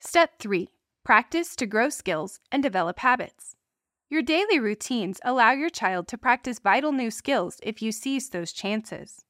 Step 0.00 0.38
3 0.38 0.68
Practice 1.04 1.56
to 1.56 1.66
grow 1.66 1.88
skills 1.88 2.40
and 2.52 2.62
develop 2.62 2.98
habits. 2.98 3.56
Your 4.14 4.22
daily 4.22 4.60
routines 4.60 5.18
allow 5.24 5.50
your 5.50 5.70
child 5.70 6.06
to 6.06 6.16
practice 6.16 6.60
vital 6.60 6.92
new 6.92 7.10
skills 7.10 7.58
if 7.64 7.82
you 7.82 7.90
seize 7.90 8.28
those 8.28 8.52
chances. 8.52 9.24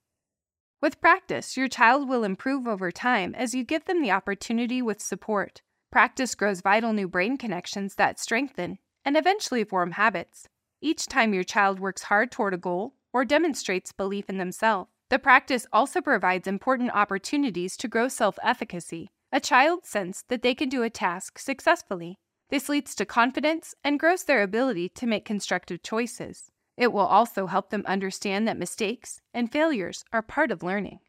With 0.83 1.01
practice, 1.01 1.57
your 1.57 1.69
child 1.69 2.07
will 2.07 2.23
improve 2.23 2.69
over 2.69 2.93
time 2.93 3.35
as 3.35 3.55
you 3.55 3.65
give 3.65 3.87
them 3.87 4.03
the 4.03 4.11
opportunity 4.11 4.83
with 4.83 5.01
support. 5.01 5.63
Practice 5.91 6.35
grows 6.35 6.61
vital 6.61 6.93
new 6.93 7.09
brain 7.09 7.39
connections 7.39 7.95
that 7.95 8.21
strengthen 8.21 8.77
and 9.07 9.17
eventually 9.17 9.65
form 9.65 9.93
habits. 9.93 10.49
Each 10.83 11.07
time 11.07 11.33
your 11.33 11.45
child 11.45 11.81
works 11.81 12.03
hard 12.03 12.31
toward 12.31 12.53
a 12.53 12.59
goal, 12.59 12.93
or 13.11 13.25
demonstrates 13.25 13.91
belief 13.91 14.29
in 14.29 14.37
themselves. 14.37 14.91
The 15.09 15.19
practice 15.19 15.67
also 15.73 16.03
provides 16.03 16.47
important 16.47 16.91
opportunities 16.91 17.79
to 17.79 17.89
grow 17.89 18.09
self 18.09 18.39
efficacy. 18.43 19.09
A 19.33 19.41
child 19.41 19.87
sense 19.87 20.25
that 20.29 20.43
they 20.43 20.55
can 20.55 20.69
do 20.69 20.83
a 20.83 20.91
task 20.91 21.39
successfully. 21.39 22.19
This 22.51 22.69
leads 22.69 22.95
to 22.97 23.05
confidence 23.05 23.75
and 23.83 23.99
grows 23.99 24.25
their 24.25 24.43
ability 24.43 24.89
to 24.91 25.07
make 25.07 25.25
constructive 25.25 25.83
choices. 25.83 26.51
It 26.77 26.93
will 26.93 27.07
also 27.07 27.47
help 27.47 27.71
them 27.71 27.85
understand 27.87 28.47
that 28.47 28.59
mistakes 28.59 29.21
and 29.33 29.51
failures 29.51 30.05
are 30.13 30.23
part 30.23 30.51
of 30.51 30.63
learning. 30.63 31.01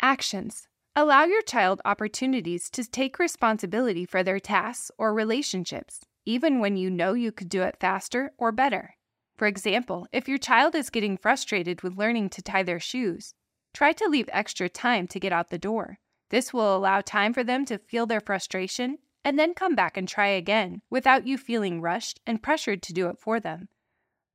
Actions 0.00 0.68
Allow 0.94 1.24
your 1.24 1.40
child 1.40 1.80
opportunities 1.86 2.68
to 2.68 2.84
take 2.84 3.18
responsibility 3.18 4.04
for 4.04 4.22
their 4.22 4.38
tasks 4.38 4.90
or 4.98 5.14
relationships, 5.14 6.00
even 6.26 6.60
when 6.60 6.76
you 6.76 6.90
know 6.90 7.14
you 7.14 7.32
could 7.32 7.48
do 7.48 7.62
it 7.62 7.78
faster 7.80 8.32
or 8.36 8.52
better. 8.52 8.96
For 9.38 9.46
example, 9.46 10.06
if 10.12 10.28
your 10.28 10.36
child 10.36 10.74
is 10.74 10.90
getting 10.90 11.16
frustrated 11.16 11.80
with 11.80 11.96
learning 11.96 12.28
to 12.30 12.42
tie 12.42 12.62
their 12.62 12.78
shoes, 12.78 13.32
try 13.72 13.92
to 13.92 14.06
leave 14.06 14.28
extra 14.32 14.68
time 14.68 15.06
to 15.08 15.18
get 15.18 15.32
out 15.32 15.48
the 15.48 15.58
door. 15.58 15.98
This 16.28 16.52
will 16.52 16.76
allow 16.76 17.00
time 17.00 17.32
for 17.32 17.42
them 17.42 17.64
to 17.66 17.78
feel 17.78 18.04
their 18.04 18.20
frustration 18.20 18.98
and 19.24 19.38
then 19.38 19.54
come 19.54 19.74
back 19.74 19.96
and 19.96 20.08
try 20.08 20.28
again 20.28 20.82
without 20.90 21.26
you 21.26 21.38
feeling 21.38 21.80
rushed 21.80 22.20
and 22.26 22.42
pressured 22.42 22.82
to 22.82 22.92
do 22.92 23.08
it 23.08 23.18
for 23.18 23.40
them. 23.40 23.68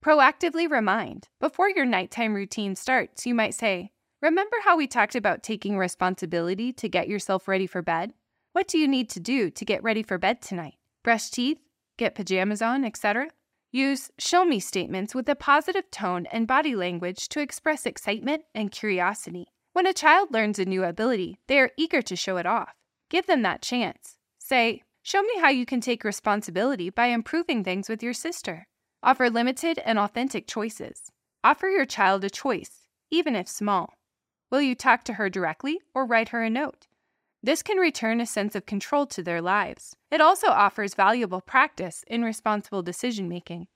Proactively 0.03 0.69
remind. 0.69 1.27
Before 1.39 1.69
your 1.69 1.85
nighttime 1.85 2.33
routine 2.33 2.75
starts, 2.75 3.25
you 3.25 3.33
might 3.33 3.53
say, 3.53 3.91
Remember 4.21 4.57
how 4.63 4.75
we 4.77 4.87
talked 4.87 5.15
about 5.15 5.43
taking 5.43 5.77
responsibility 5.77 6.73
to 6.73 6.89
get 6.89 7.07
yourself 7.07 7.47
ready 7.47 7.67
for 7.67 7.81
bed? 7.81 8.13
What 8.53 8.67
do 8.67 8.77
you 8.79 8.87
need 8.87 9.09
to 9.11 9.19
do 9.19 9.51
to 9.51 9.65
get 9.65 9.83
ready 9.83 10.01
for 10.01 10.17
bed 10.17 10.41
tonight? 10.41 10.75
Brush 11.03 11.29
teeth, 11.29 11.59
get 11.97 12.15
pajamas 12.15 12.61
on, 12.61 12.83
etc.? 12.83 13.27
Use 13.71 14.09
show 14.17 14.45
me 14.45 14.59
statements 14.59 15.13
with 15.13 15.29
a 15.29 15.35
positive 15.35 15.91
tone 15.91 16.25
and 16.31 16.47
body 16.47 16.75
language 16.75 17.27
to 17.29 17.41
express 17.41 17.85
excitement 17.85 18.43
and 18.55 18.71
curiosity. 18.71 19.47
When 19.73 19.85
a 19.85 19.93
child 19.93 20.29
learns 20.31 20.57
a 20.57 20.65
new 20.65 20.83
ability, 20.83 21.37
they 21.47 21.59
are 21.59 21.71
eager 21.77 22.01
to 22.01 22.15
show 22.15 22.37
it 22.37 22.47
off. 22.47 22.73
Give 23.09 23.27
them 23.27 23.43
that 23.43 23.61
chance. 23.61 24.16
Say, 24.49 24.83
Show 25.03 25.23
me 25.23 25.39
how 25.41 25.49
you 25.49 25.65
can 25.65 25.81
take 25.81 26.05
responsibility 26.05 26.89
by 26.89 27.07
improving 27.07 27.65
things 27.65 27.89
with 27.89 28.01
your 28.01 28.13
sister. 28.13 28.65
Offer 29.03 29.29
limited 29.29 29.77
and 29.79 29.99
authentic 29.99 30.47
choices. 30.47 31.11
Offer 31.43 31.67
your 31.67 31.85
child 31.85 32.23
a 32.23 32.29
choice, 32.29 32.87
even 33.11 33.35
if 33.35 33.49
small. 33.49 33.95
Will 34.49 34.61
you 34.61 34.73
talk 34.73 35.03
to 35.03 35.15
her 35.15 35.29
directly 35.29 35.81
or 35.93 36.05
write 36.05 36.29
her 36.29 36.43
a 36.43 36.49
note? 36.49 36.87
This 37.43 37.61
can 37.61 37.75
return 37.75 38.21
a 38.21 38.25
sense 38.25 38.55
of 38.55 38.65
control 38.65 39.05
to 39.07 39.21
their 39.21 39.41
lives. 39.41 39.97
It 40.11 40.21
also 40.21 40.47
offers 40.47 40.93
valuable 40.93 41.41
practice 41.41 42.05
in 42.07 42.23
responsible 42.23 42.83
decision 42.83 43.27
making. 43.27 43.67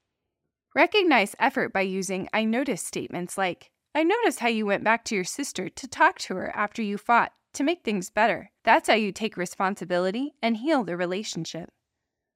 Recognize 0.73 1.35
effort 1.37 1.73
by 1.73 1.81
using 1.81 2.29
I 2.31 2.45
notice 2.45 2.81
statements 2.81 3.37
like, 3.37 3.71
I 3.93 4.03
noticed 4.03 4.39
how 4.39 4.47
you 4.47 4.65
went 4.65 4.85
back 4.85 5.03
to 5.05 5.15
your 5.15 5.25
sister 5.25 5.67
to 5.67 5.87
talk 5.89 6.17
to 6.19 6.35
her 6.35 6.55
after 6.55 6.81
you 6.81 6.97
fought 6.97 7.33
to 7.53 7.63
make 7.63 7.83
things 7.83 8.09
better. 8.09 8.51
That's 8.63 8.87
how 8.87 8.95
you 8.95 9.11
take 9.11 9.37
responsibility 9.37 10.33
and 10.41 10.57
heal 10.57 10.83
the 10.83 10.97
relationship. 10.97 11.69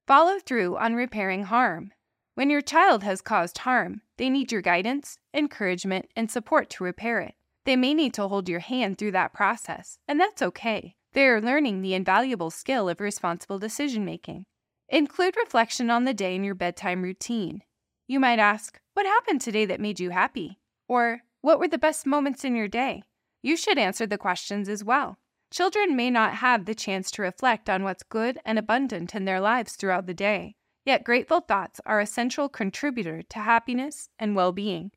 Follow 0.07 0.39
through 0.39 0.77
on 0.77 0.95
repairing 0.95 1.43
harm. 1.43 1.91
When 2.35 2.49
your 2.49 2.61
child 2.61 3.03
has 3.03 3.21
caused 3.21 3.59
harm, 3.59 4.01
they 4.17 4.29
need 4.29 4.51
your 4.51 4.61
guidance, 4.61 5.17
encouragement, 5.33 6.09
and 6.15 6.29
support 6.29 6.69
to 6.71 6.83
repair 6.83 7.21
it. 7.21 7.35
They 7.65 7.75
may 7.75 7.93
need 7.93 8.13
to 8.15 8.27
hold 8.27 8.47
your 8.47 8.59
hand 8.59 8.97
through 8.97 9.11
that 9.11 9.33
process, 9.33 9.97
and 10.07 10.19
that's 10.19 10.41
okay. 10.41 10.95
They 11.13 11.27
are 11.27 11.41
learning 11.41 11.81
the 11.81 11.93
invaluable 11.93 12.51
skill 12.51 12.89
of 12.89 12.99
responsible 12.99 13.57
decision 13.57 14.03
making. 14.03 14.45
Include 14.89 15.35
reflection 15.37 15.89
on 15.89 16.03
the 16.03 16.13
day 16.13 16.35
in 16.35 16.43
your 16.43 16.55
bedtime 16.55 17.01
routine. 17.01 17.63
You 18.05 18.19
might 18.19 18.37
ask, 18.37 18.79
What 18.93 19.05
happened 19.05 19.41
today 19.41 19.65
that 19.65 19.79
made 19.79 19.99
you 19.99 20.11
happy? 20.11 20.59
Or, 20.87 21.21
What 21.41 21.57
were 21.57 21.69
the 21.69 21.77
best 21.77 22.05
moments 22.05 22.43
in 22.43 22.55
your 22.55 22.67
day? 22.67 23.03
You 23.45 23.55
should 23.55 23.77
answer 23.77 24.07
the 24.07 24.17
questions 24.17 24.67
as 24.67 24.83
well. 24.83 25.19
Children 25.51 25.95
may 25.95 26.09
not 26.09 26.37
have 26.37 26.65
the 26.65 26.73
chance 26.73 27.11
to 27.11 27.21
reflect 27.21 27.69
on 27.69 27.83
what's 27.83 28.01
good 28.01 28.39
and 28.43 28.57
abundant 28.57 29.13
in 29.13 29.25
their 29.25 29.39
lives 29.39 29.75
throughout 29.75 30.07
the 30.07 30.15
day, 30.15 30.55
yet 30.83 31.03
grateful 31.03 31.41
thoughts 31.41 31.79
are 31.85 31.99
a 31.99 32.07
central 32.07 32.49
contributor 32.49 33.21
to 33.21 33.37
happiness 33.37 34.09
and 34.17 34.35
well 34.35 34.51
being. 34.51 34.89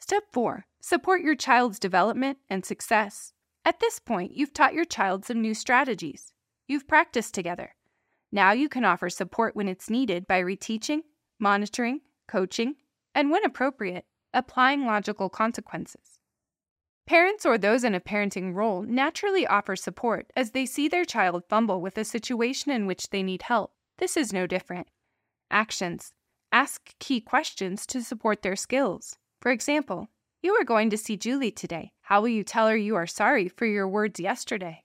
Step 0.00 0.24
4 0.32 0.66
Support 0.80 1.20
your 1.20 1.36
child's 1.36 1.78
development 1.78 2.38
and 2.50 2.64
success. 2.66 3.32
At 3.64 3.78
this 3.78 4.00
point, 4.00 4.34
you've 4.34 4.52
taught 4.52 4.74
your 4.74 4.84
child 4.84 5.24
some 5.24 5.40
new 5.40 5.54
strategies. 5.54 6.32
You've 6.66 6.88
practiced 6.88 7.34
together. 7.34 7.76
Now 8.32 8.50
you 8.50 8.68
can 8.68 8.84
offer 8.84 9.08
support 9.08 9.54
when 9.54 9.68
it's 9.68 9.88
needed 9.88 10.26
by 10.26 10.42
reteaching, 10.42 11.02
monitoring, 11.38 12.00
coaching, 12.26 12.74
and 13.14 13.30
when 13.30 13.44
appropriate, 13.44 14.06
applying 14.32 14.86
logical 14.86 15.28
consequences. 15.28 16.13
Parents 17.06 17.44
or 17.44 17.58
those 17.58 17.84
in 17.84 17.94
a 17.94 18.00
parenting 18.00 18.54
role 18.54 18.82
naturally 18.82 19.46
offer 19.46 19.76
support 19.76 20.30
as 20.34 20.52
they 20.52 20.64
see 20.64 20.88
their 20.88 21.04
child 21.04 21.44
fumble 21.48 21.80
with 21.80 21.98
a 21.98 22.04
situation 22.04 22.72
in 22.72 22.86
which 22.86 23.10
they 23.10 23.22
need 23.22 23.42
help. 23.42 23.72
This 23.98 24.16
is 24.16 24.32
no 24.32 24.46
different. 24.46 24.88
Actions 25.50 26.12
Ask 26.50 26.94
key 27.00 27.20
questions 27.20 27.84
to 27.86 28.00
support 28.00 28.42
their 28.42 28.54
skills. 28.54 29.16
For 29.42 29.50
example, 29.50 30.08
you 30.40 30.54
are 30.54 30.62
going 30.62 30.88
to 30.90 30.96
see 30.96 31.16
Julie 31.16 31.50
today. 31.50 31.90
How 32.02 32.20
will 32.20 32.28
you 32.28 32.44
tell 32.44 32.68
her 32.68 32.76
you 32.76 32.94
are 32.94 33.08
sorry 33.08 33.48
for 33.48 33.66
your 33.66 33.88
words 33.88 34.20
yesterday? 34.20 34.84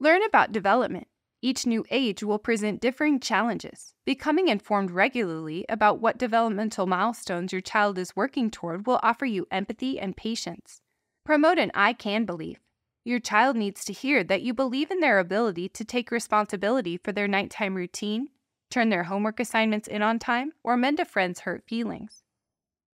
Learn 0.00 0.22
about 0.24 0.50
development. 0.50 1.08
Each 1.42 1.64
new 1.64 1.86
age 1.90 2.22
will 2.22 2.38
present 2.38 2.82
differing 2.82 3.18
challenges. 3.18 3.94
Becoming 4.04 4.48
informed 4.48 4.90
regularly 4.90 5.64
about 5.70 5.98
what 5.98 6.18
developmental 6.18 6.86
milestones 6.86 7.50
your 7.52 7.62
child 7.62 7.96
is 7.96 8.14
working 8.14 8.50
toward 8.50 8.86
will 8.86 9.00
offer 9.02 9.24
you 9.24 9.46
empathy 9.50 9.98
and 9.98 10.16
patience. 10.16 10.82
Promote 11.24 11.58
an 11.58 11.70
I 11.74 11.94
can 11.94 12.26
belief. 12.26 12.58
Your 13.04 13.20
child 13.20 13.56
needs 13.56 13.86
to 13.86 13.94
hear 13.94 14.22
that 14.24 14.42
you 14.42 14.52
believe 14.52 14.90
in 14.90 15.00
their 15.00 15.18
ability 15.18 15.70
to 15.70 15.84
take 15.84 16.10
responsibility 16.10 16.98
for 16.98 17.12
their 17.12 17.26
nighttime 17.26 17.74
routine, 17.74 18.28
turn 18.70 18.90
their 18.90 19.04
homework 19.04 19.40
assignments 19.40 19.88
in 19.88 20.02
on 20.02 20.18
time, 20.18 20.52
or 20.62 20.76
mend 20.76 21.00
a 21.00 21.06
friend's 21.06 21.40
hurt 21.40 21.64
feelings. 21.66 22.22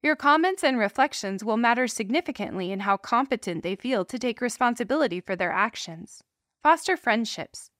Your 0.02 0.16
comments 0.16 0.62
and 0.62 0.78
reflections 0.78 1.42
will 1.42 1.56
matter 1.56 1.88
significantly 1.88 2.70
in 2.70 2.80
how 2.80 2.98
competent 2.98 3.62
they 3.62 3.74
feel 3.74 4.04
to 4.04 4.18
take 4.18 4.42
responsibility 4.42 5.18
for 5.18 5.34
their 5.34 5.50
actions. 5.50 6.22
Foster 6.62 6.98
friendships. 6.98 7.70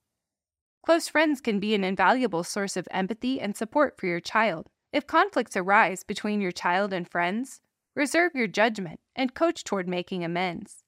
Close 0.85 1.07
friends 1.07 1.41
can 1.41 1.59
be 1.59 1.73
an 1.73 1.83
invaluable 1.83 2.43
source 2.43 2.77
of 2.77 2.87
empathy 2.91 3.41
and 3.41 3.57
support 3.57 3.97
for 3.97 4.05
your 4.05 4.19
child. 4.19 4.69
If 4.93 5.07
conflicts 5.07 5.57
arise 5.57 6.03
between 6.03 6.41
your 6.41 6.51
child 6.51 6.93
and 6.93 7.09
friends, 7.09 7.59
reserve 7.95 8.33
your 8.35 8.45
judgment 8.45 8.99
and 9.15 9.33
coach 9.33 9.63
toward 9.63 9.89
making 9.89 10.23
amends. 10.23 10.83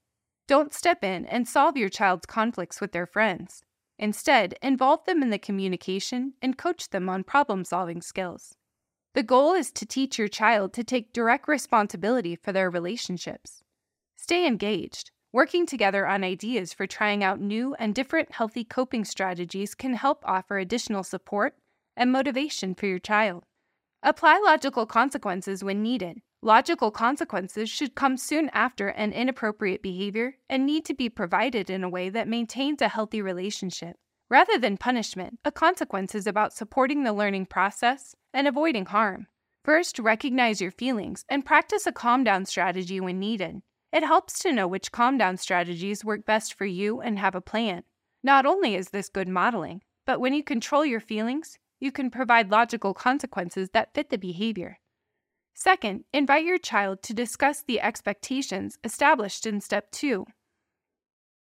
Don't 0.48 0.72
step 0.72 1.04
in 1.04 1.26
and 1.26 1.48
solve 1.48 1.78
your 1.78 1.90
child's 1.90 2.28
conflicts 2.28 2.80
with 2.80 2.92
their 2.92 3.08
friends. 3.08 3.64
Instead, 3.98 4.54
involve 4.62 5.04
them 5.06 5.24
in 5.24 5.32
the 5.32 5.40
communication 5.40 6.34
and 6.44 6.60
coach 6.60 6.92
them 6.92 7.10
on 7.10 7.24
problem 7.24 7.66
solving 7.66 8.04
skills. 8.04 8.54
The 9.16 9.24
goal 9.24 9.54
is 9.54 9.72
to 9.72 9.86
teach 9.88 10.20
your 10.20 10.28
child 10.28 10.74
to 10.74 10.84
take 10.84 11.12
direct 11.12 11.48
responsibility 11.48 12.36
for 12.36 12.52
their 12.52 12.70
relationships. 12.70 13.64
Stay 14.16 14.46
engaged. 14.46 15.10
Working 15.34 15.66
together 15.66 16.08
on 16.08 16.24
ideas 16.24 16.74
for 16.74 16.88
trying 16.88 17.22
out 17.22 17.42
new 17.42 17.76
and 17.80 17.94
different 17.94 18.32
healthy 18.32 18.64
coping 18.64 19.04
strategies 19.04 19.76
can 19.76 19.94
help 19.94 20.24
offer 20.26 20.58
additional 20.58 21.04
support 21.04 21.56
and 21.98 22.12
motivation 22.12 22.74
for 22.74 22.86
your 22.86 23.00
child. 23.00 23.44
Apply 24.02 24.42
logical 24.46 24.86
consequences 24.86 25.66
when 25.66 25.84
needed. 25.84 26.22
Logical 26.42 26.92
consequences 26.92 27.70
should 27.70 27.94
come 27.94 28.16
soon 28.16 28.50
after 28.54 28.88
an 28.88 29.12
inappropriate 29.12 29.82
behavior 29.82 30.36
and 30.50 30.66
need 30.66 30.86
to 30.86 30.94
be 30.94 31.10
provided 31.10 31.70
in 31.70 31.84
a 31.84 31.90
way 31.90 32.08
that 32.10 32.28
maintains 32.28 32.82
a 32.82 32.88
healthy 32.88 33.22
relationship. 33.22 33.98
Rather 34.30 34.58
than 34.58 34.78
punishment, 34.78 35.40
a 35.44 35.52
consequence 35.52 36.16
is 36.16 36.28
about 36.28 36.54
supporting 36.54 37.04
the 37.04 37.14
learning 37.14 37.48
process 37.48 38.16
and 38.34 38.48
avoiding 38.48 38.86
harm. 38.86 39.28
First, 39.66 40.00
recognize 40.00 40.62
your 40.62 40.72
feelings 40.72 41.26
and 41.28 41.46
practice 41.46 41.86
a 41.86 41.92
calm 41.92 42.24
down 42.24 42.46
strategy 42.46 43.02
when 43.02 43.20
needed. 43.20 43.62
It 43.92 44.04
helps 44.04 44.40
to 44.40 44.52
know 44.52 44.68
which 44.68 44.92
calm 44.92 45.18
down 45.18 45.38
strategies 45.38 46.04
work 46.04 46.26
best 46.26 46.54
for 46.54 46.66
you 46.66 47.00
and 47.00 47.18
have 47.18 47.36
a 47.36 47.42
plan. 47.42 47.84
Not 48.24 48.46
only 48.46 48.76
is 48.76 48.90
this 48.90 49.10
good 49.10 49.28
modeling, 49.28 49.82
but 50.06 50.20
when 50.20 50.34
you 50.34 50.44
control 50.44 50.86
your 50.86 51.00
feelings, 51.00 51.58
you 51.80 51.92
can 51.92 52.10
provide 52.10 52.52
logical 52.52 52.94
consequences 52.94 53.70
that 53.74 53.94
fit 53.94 54.10
the 54.10 54.18
behavior. 54.18 54.80
Second, 55.54 56.04
invite 56.14 56.46
your 56.46 56.58
child 56.58 57.02
to 57.04 57.14
discuss 57.14 57.64
the 57.64 57.82
expectations 57.82 58.78
established 58.84 59.46
in 59.46 59.62
step 59.62 59.90
two. 59.92 60.26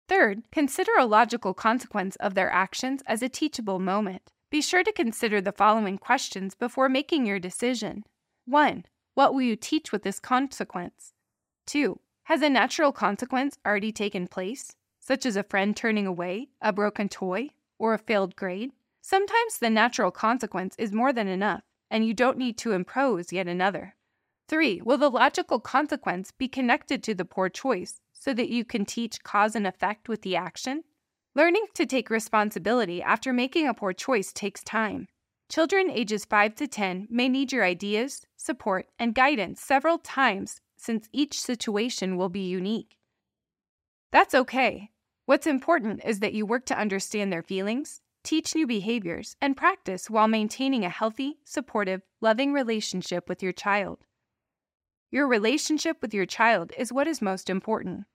Third, 0.08 0.44
consider 0.52 0.92
a 0.98 1.06
logical 1.06 1.54
consequence 1.54 2.16
of 2.18 2.36
their 2.36 2.52
actions 2.52 3.02
as 3.08 3.24
a 3.24 3.30
teachable 3.30 3.80
moment. 3.80 4.32
Be 4.52 4.62
sure 4.62 4.84
to 4.84 4.94
consider 4.94 5.42
the 5.42 5.52
following 5.52 5.98
questions 5.98 6.54
before 6.56 6.88
making 6.88 7.26
your 7.26 7.40
decision. 7.40 8.04
1. 8.46 8.86
What 9.16 9.34
will 9.34 9.42
you 9.42 9.56
teach 9.56 9.92
with 9.92 10.04
this 10.04 10.20
consequence? 10.20 11.14
2. 11.66 12.00
Has 12.26 12.42
a 12.42 12.50
natural 12.50 12.92
consequence 12.92 13.60
already 13.64 13.92
taken 13.92 14.28
place, 14.28 14.76
such 15.00 15.28
as 15.28 15.36
a 15.36 15.44
friend 15.44 15.78
turning 15.78 16.08
away, 16.08 16.48
a 16.60 16.74
broken 16.74 17.08
toy, 17.08 17.50
or 17.78 17.94
a 17.94 18.00
failed 18.00 18.36
grade? 18.36 18.72
Sometimes 19.00 19.60
the 19.60 19.70
natural 19.70 20.10
consequence 20.10 20.76
is 20.80 20.92
more 20.92 21.14
than 21.14 21.28
enough, 21.28 21.62
and 21.92 22.04
you 22.04 22.16
don't 22.16 22.40
need 22.40 22.58
to 22.58 22.72
impose 22.72 23.32
yet 23.32 23.48
another. 23.48 23.94
3. 24.48 24.82
Will 24.84 24.98
the 24.98 25.12
logical 25.12 25.60
consequence 25.60 26.32
be 26.32 26.48
connected 26.48 27.04
to 27.04 27.14
the 27.14 27.26
poor 27.26 27.48
choice 27.48 28.00
so 28.12 28.34
that 28.34 28.50
you 28.50 28.66
can 28.66 28.86
teach 28.86 29.22
cause 29.22 29.56
and 29.56 29.68
effect 29.68 30.10
with 30.10 30.24
the 30.24 30.36
action? 30.36 30.84
Learning 31.36 31.68
to 31.76 31.86
take 31.86 32.10
responsibility 32.10 33.04
after 33.04 33.34
making 33.34 33.68
a 33.68 33.74
poor 33.76 33.94
choice 33.94 34.34
takes 34.34 34.64
time. 34.64 35.08
Children 35.48 35.92
ages 35.92 36.26
5 36.26 36.56
to 36.56 36.68
10 36.68 37.08
may 37.12 37.30
need 37.30 37.52
your 37.52 37.64
ideas, 37.64 38.26
support, 38.36 38.88
and 38.98 39.14
guidance 39.14 39.62
several 39.62 40.00
times 40.00 40.60
since 40.76 41.10
each 41.12 41.40
situation 41.40 42.18
will 42.18 42.30
be 42.30 42.48
unique. 42.48 42.98
That's 44.12 44.36
okay. 44.36 44.92
What's 45.26 45.48
important 45.48 46.02
is 46.06 46.20
that 46.20 46.34
you 46.34 46.46
work 46.46 46.66
to 46.68 46.80
understand 46.80 47.32
their 47.32 47.44
feelings, 47.44 48.02
teach 48.24 48.56
new 48.56 48.68
behaviors, 48.68 49.36
and 49.42 49.58
practice 49.58 50.10
while 50.10 50.28
maintaining 50.28 50.86
a 50.86 50.90
healthy, 50.90 51.40
supportive, 51.44 52.02
loving 52.22 52.54
relationship 52.54 53.28
with 53.28 53.42
your 53.42 53.54
child. 53.54 54.06
Your 55.12 55.28
relationship 55.28 55.98
with 56.02 56.14
your 56.14 56.26
child 56.26 56.72
is 56.78 56.94
what 56.94 57.08
is 57.08 57.22
most 57.22 57.50
important. 57.50 58.06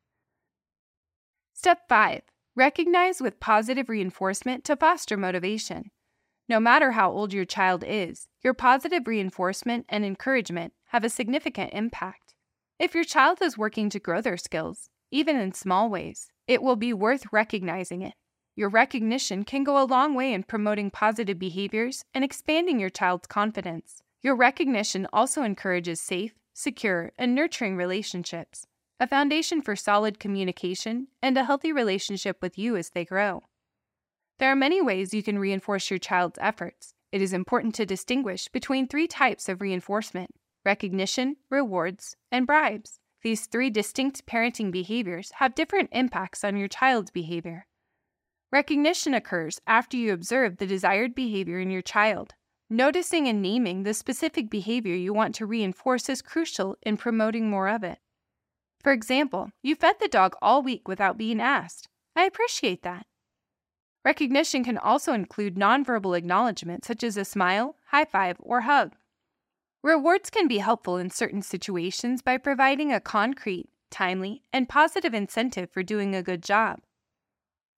Step 1.53 1.89
5 1.89 2.23
Recognize 2.57 3.21
with 3.21 3.41
positive 3.41 3.89
reinforcement 3.89 4.65
to 4.65 4.77
foster 4.77 5.17
motivation. 5.17 5.91
No 6.49 6.59
matter 6.59 6.93
how 6.93 7.13
old 7.13 7.33
your 7.33 7.45
child 7.45 7.85
is, 7.87 8.27
your 8.43 8.55
positive 8.55 9.07
reinforcement 9.07 9.87
and 9.89 10.05
encouragement 10.05 10.73
have 10.87 11.05
a 11.05 11.09
significant 11.09 11.73
impact. 11.73 12.30
If 12.81 12.95
your 12.95 13.05
child 13.05 13.43
is 13.43 13.59
working 13.59 13.91
to 13.91 14.01
grow 14.01 14.23
their 14.23 14.39
skills, 14.39 14.89
even 15.11 15.37
in 15.37 15.53
small 15.53 15.91
ways, 15.91 16.33
it 16.49 16.63
will 16.63 16.77
be 16.77 16.95
worth 16.95 17.27
recognizing 17.31 18.01
it. 18.01 18.15
Your 18.57 18.71
recognition 18.71 19.45
can 19.45 19.65
go 19.65 19.81
a 19.81 19.85
long 19.85 20.15
way 20.15 20.33
in 20.33 20.45
promoting 20.45 20.91
positive 20.91 21.39
behaviors 21.39 22.07
and 22.15 22.25
expanding 22.25 22.81
your 22.81 22.89
child's 22.89 23.27
confidence. 23.27 24.01
Your 24.23 24.35
recognition 24.35 25.07
also 25.13 25.43
encourages 25.43 26.01
safe, 26.01 26.33
secure, 26.55 27.13
and 27.19 27.35
nurturing 27.35 27.77
relationships 27.77 28.67
a 28.99 29.07
foundation 29.07 29.61
for 29.63 29.75
solid 29.75 30.19
communication, 30.19 31.09
and 31.23 31.37
a 31.37 31.45
healthy 31.45 31.73
relationship 31.73 32.37
with 32.43 32.59
you 32.59 32.77
as 32.77 32.91
they 32.91 33.05
grow. 33.05 33.43
There 34.39 34.51
are 34.51 34.57
many 34.57 34.83
ways 34.83 35.15
you 35.15 35.23
can 35.23 35.39
reinforce 35.39 35.91
your 35.91 35.99
child's 35.99 36.39
efforts. 36.41 36.93
It 37.11 37.23
is 37.23 37.33
important 37.33 37.75
to 37.77 37.87
distinguish 37.87 38.49
between 38.49 38.87
three 38.87 39.07
types 39.07 39.49
of 39.49 39.63
reinforcement 39.63 40.35
recognition, 40.65 41.37
rewards, 41.51 42.17
and 42.31 42.47
bribes. 42.47 43.01
These 43.23 43.47
three 43.47 43.71
distinct 43.71 44.27
parenting 44.27 44.71
behaviors 44.71 45.33
have 45.37 45.55
different 45.55 45.91
impacts 45.93 46.43
on 46.43 46.57
your 46.57 46.69
child's 46.69 47.11
behavior. 47.11 47.67
Recognition 48.53 49.15
occurs 49.15 49.61
after 49.67 49.97
you 49.97 50.13
observe 50.13 50.57
the 50.57 50.67
desired 50.67 51.15
behavior 51.15 51.61
in 51.61 51.71
your 51.71 51.83
child. 51.83 52.35
Noticing 52.69 53.29
and 53.29 53.43
naming 53.43 53.83
the 53.83 53.95
specific 53.95 54.49
behavior 54.49 54.95
you 54.95 55.13
want 55.13 55.35
to 55.37 55.47
reinforce 55.47 56.09
is 56.09 56.23
crucial 56.23 56.77
in 56.83 56.97
promoting 56.97 57.51
more 57.51 57.69
of 57.69 57.85
it. 57.85 57.99
For 58.83 58.93
example, 58.93 59.51
you 59.63 59.75
fed 59.75 59.97
the 60.01 60.09
dog 60.09 60.35
all 60.41 60.63
week 60.63 60.89
without 60.89 61.19
being 61.19 61.41
asked. 61.41 61.89
I 62.17 62.25
appreciate 62.25 62.83
that. 62.83 63.07
Recognition 64.05 64.65
can 64.65 64.79
also 64.79 65.13
include 65.13 65.57
nonverbal 65.57 66.17
acknowledgement 66.17 66.85
such 66.85 67.05
as 67.05 67.17
a 67.17 67.25
smile, 67.25 67.77
high 67.89 68.07
five, 68.07 68.37
or 68.41 68.63
hug. 68.63 68.95
Rewards 69.83 70.29
can 70.29 70.47
be 70.47 70.59
helpful 70.59 70.99
in 70.99 71.09
certain 71.09 71.41
situations 71.41 72.21
by 72.21 72.37
providing 72.37 72.93
a 72.93 73.01
concrete, 73.01 73.71
timely, 73.91 74.43
and 74.53 74.69
positive 74.69 75.15
incentive 75.15 75.71
for 75.71 75.83
doing 75.83 76.15
a 76.15 76.23
good 76.23 76.43
job. 76.43 76.81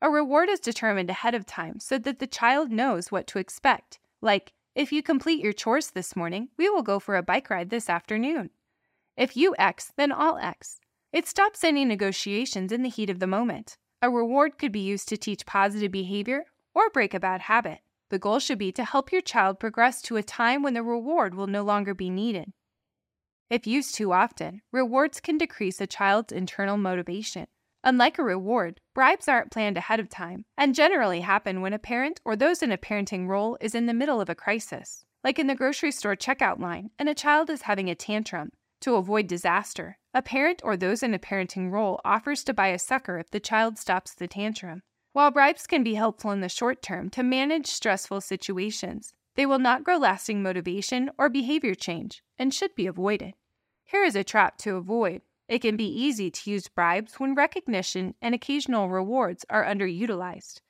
A 0.00 0.10
reward 0.10 0.48
is 0.48 0.58
determined 0.58 1.10
ahead 1.10 1.34
of 1.34 1.46
time 1.46 1.78
so 1.78 1.98
that 1.98 2.18
the 2.18 2.26
child 2.26 2.72
knows 2.72 3.12
what 3.12 3.28
to 3.28 3.38
expect, 3.38 4.00
like, 4.20 4.52
if 4.74 4.90
you 4.90 5.00
complete 5.00 5.44
your 5.44 5.52
chores 5.52 5.90
this 5.90 6.16
morning, 6.16 6.48
we 6.56 6.68
will 6.68 6.82
go 6.82 6.98
for 6.98 7.14
a 7.14 7.22
bike 7.22 7.50
ride 7.50 7.70
this 7.70 7.88
afternoon. 7.88 8.50
If 9.16 9.36
you 9.36 9.54
X, 9.58 9.92
then 9.96 10.10
I'll 10.10 10.38
X. 10.38 10.80
It 11.12 11.28
stops 11.28 11.62
any 11.62 11.84
negotiations 11.84 12.72
in 12.72 12.82
the 12.82 12.88
heat 12.88 13.10
of 13.10 13.20
the 13.20 13.26
moment. 13.28 13.76
A 14.00 14.10
reward 14.10 14.58
could 14.58 14.72
be 14.72 14.80
used 14.80 15.08
to 15.10 15.16
teach 15.16 15.46
positive 15.46 15.92
behavior 15.92 16.46
or 16.74 16.90
break 16.90 17.14
a 17.14 17.20
bad 17.20 17.42
habit. 17.42 17.80
The 18.12 18.18
goal 18.18 18.40
should 18.40 18.58
be 18.58 18.72
to 18.72 18.84
help 18.84 19.10
your 19.10 19.22
child 19.22 19.58
progress 19.58 20.02
to 20.02 20.18
a 20.18 20.22
time 20.22 20.62
when 20.62 20.74
the 20.74 20.82
reward 20.82 21.34
will 21.34 21.46
no 21.46 21.62
longer 21.62 21.94
be 21.94 22.10
needed. 22.10 22.52
If 23.48 23.66
used 23.66 23.94
too 23.94 24.12
often, 24.12 24.60
rewards 24.70 25.18
can 25.18 25.38
decrease 25.38 25.80
a 25.80 25.86
child's 25.86 26.30
internal 26.30 26.76
motivation. 26.76 27.46
Unlike 27.82 28.18
a 28.18 28.22
reward, 28.22 28.82
bribes 28.92 29.28
aren't 29.28 29.50
planned 29.50 29.78
ahead 29.78 29.98
of 29.98 30.10
time 30.10 30.44
and 30.58 30.74
generally 30.74 31.20
happen 31.20 31.62
when 31.62 31.72
a 31.72 31.78
parent 31.78 32.20
or 32.22 32.36
those 32.36 32.62
in 32.62 32.70
a 32.70 32.76
parenting 32.76 33.28
role 33.28 33.56
is 33.62 33.74
in 33.74 33.86
the 33.86 33.94
middle 33.94 34.20
of 34.20 34.28
a 34.28 34.34
crisis, 34.34 35.06
like 35.24 35.38
in 35.38 35.46
the 35.46 35.54
grocery 35.54 35.90
store 35.90 36.14
checkout 36.14 36.60
line 36.60 36.90
and 36.98 37.08
a 37.08 37.14
child 37.14 37.48
is 37.48 37.62
having 37.62 37.88
a 37.88 37.94
tantrum. 37.94 38.50
To 38.82 38.96
avoid 38.96 39.26
disaster, 39.26 39.96
a 40.12 40.20
parent 40.20 40.60
or 40.62 40.76
those 40.76 41.02
in 41.02 41.14
a 41.14 41.18
parenting 41.18 41.70
role 41.70 41.98
offers 42.04 42.44
to 42.44 42.52
buy 42.52 42.68
a 42.68 42.78
sucker 42.78 43.16
if 43.18 43.30
the 43.30 43.40
child 43.40 43.78
stops 43.78 44.14
the 44.14 44.28
tantrum. 44.28 44.82
While 45.12 45.30
bribes 45.30 45.66
can 45.66 45.82
be 45.82 45.94
helpful 45.94 46.30
in 46.30 46.40
the 46.40 46.48
short 46.48 46.80
term 46.82 47.10
to 47.10 47.22
manage 47.22 47.66
stressful 47.66 48.22
situations, 48.22 49.12
they 49.34 49.44
will 49.44 49.58
not 49.58 49.84
grow 49.84 49.98
lasting 49.98 50.42
motivation 50.42 51.10
or 51.18 51.28
behavior 51.28 51.74
change 51.74 52.22
and 52.38 52.52
should 52.52 52.74
be 52.74 52.86
avoided. 52.86 53.34
Here 53.84 54.04
is 54.04 54.16
a 54.16 54.24
trap 54.24 54.56
to 54.58 54.76
avoid. 54.76 55.20
It 55.48 55.60
can 55.60 55.76
be 55.76 55.86
easy 55.86 56.30
to 56.30 56.50
use 56.50 56.68
bribes 56.68 57.20
when 57.20 57.34
recognition 57.34 58.14
and 58.22 58.34
occasional 58.34 58.88
rewards 58.88 59.44
are 59.50 59.64
underutilized. 59.64 60.60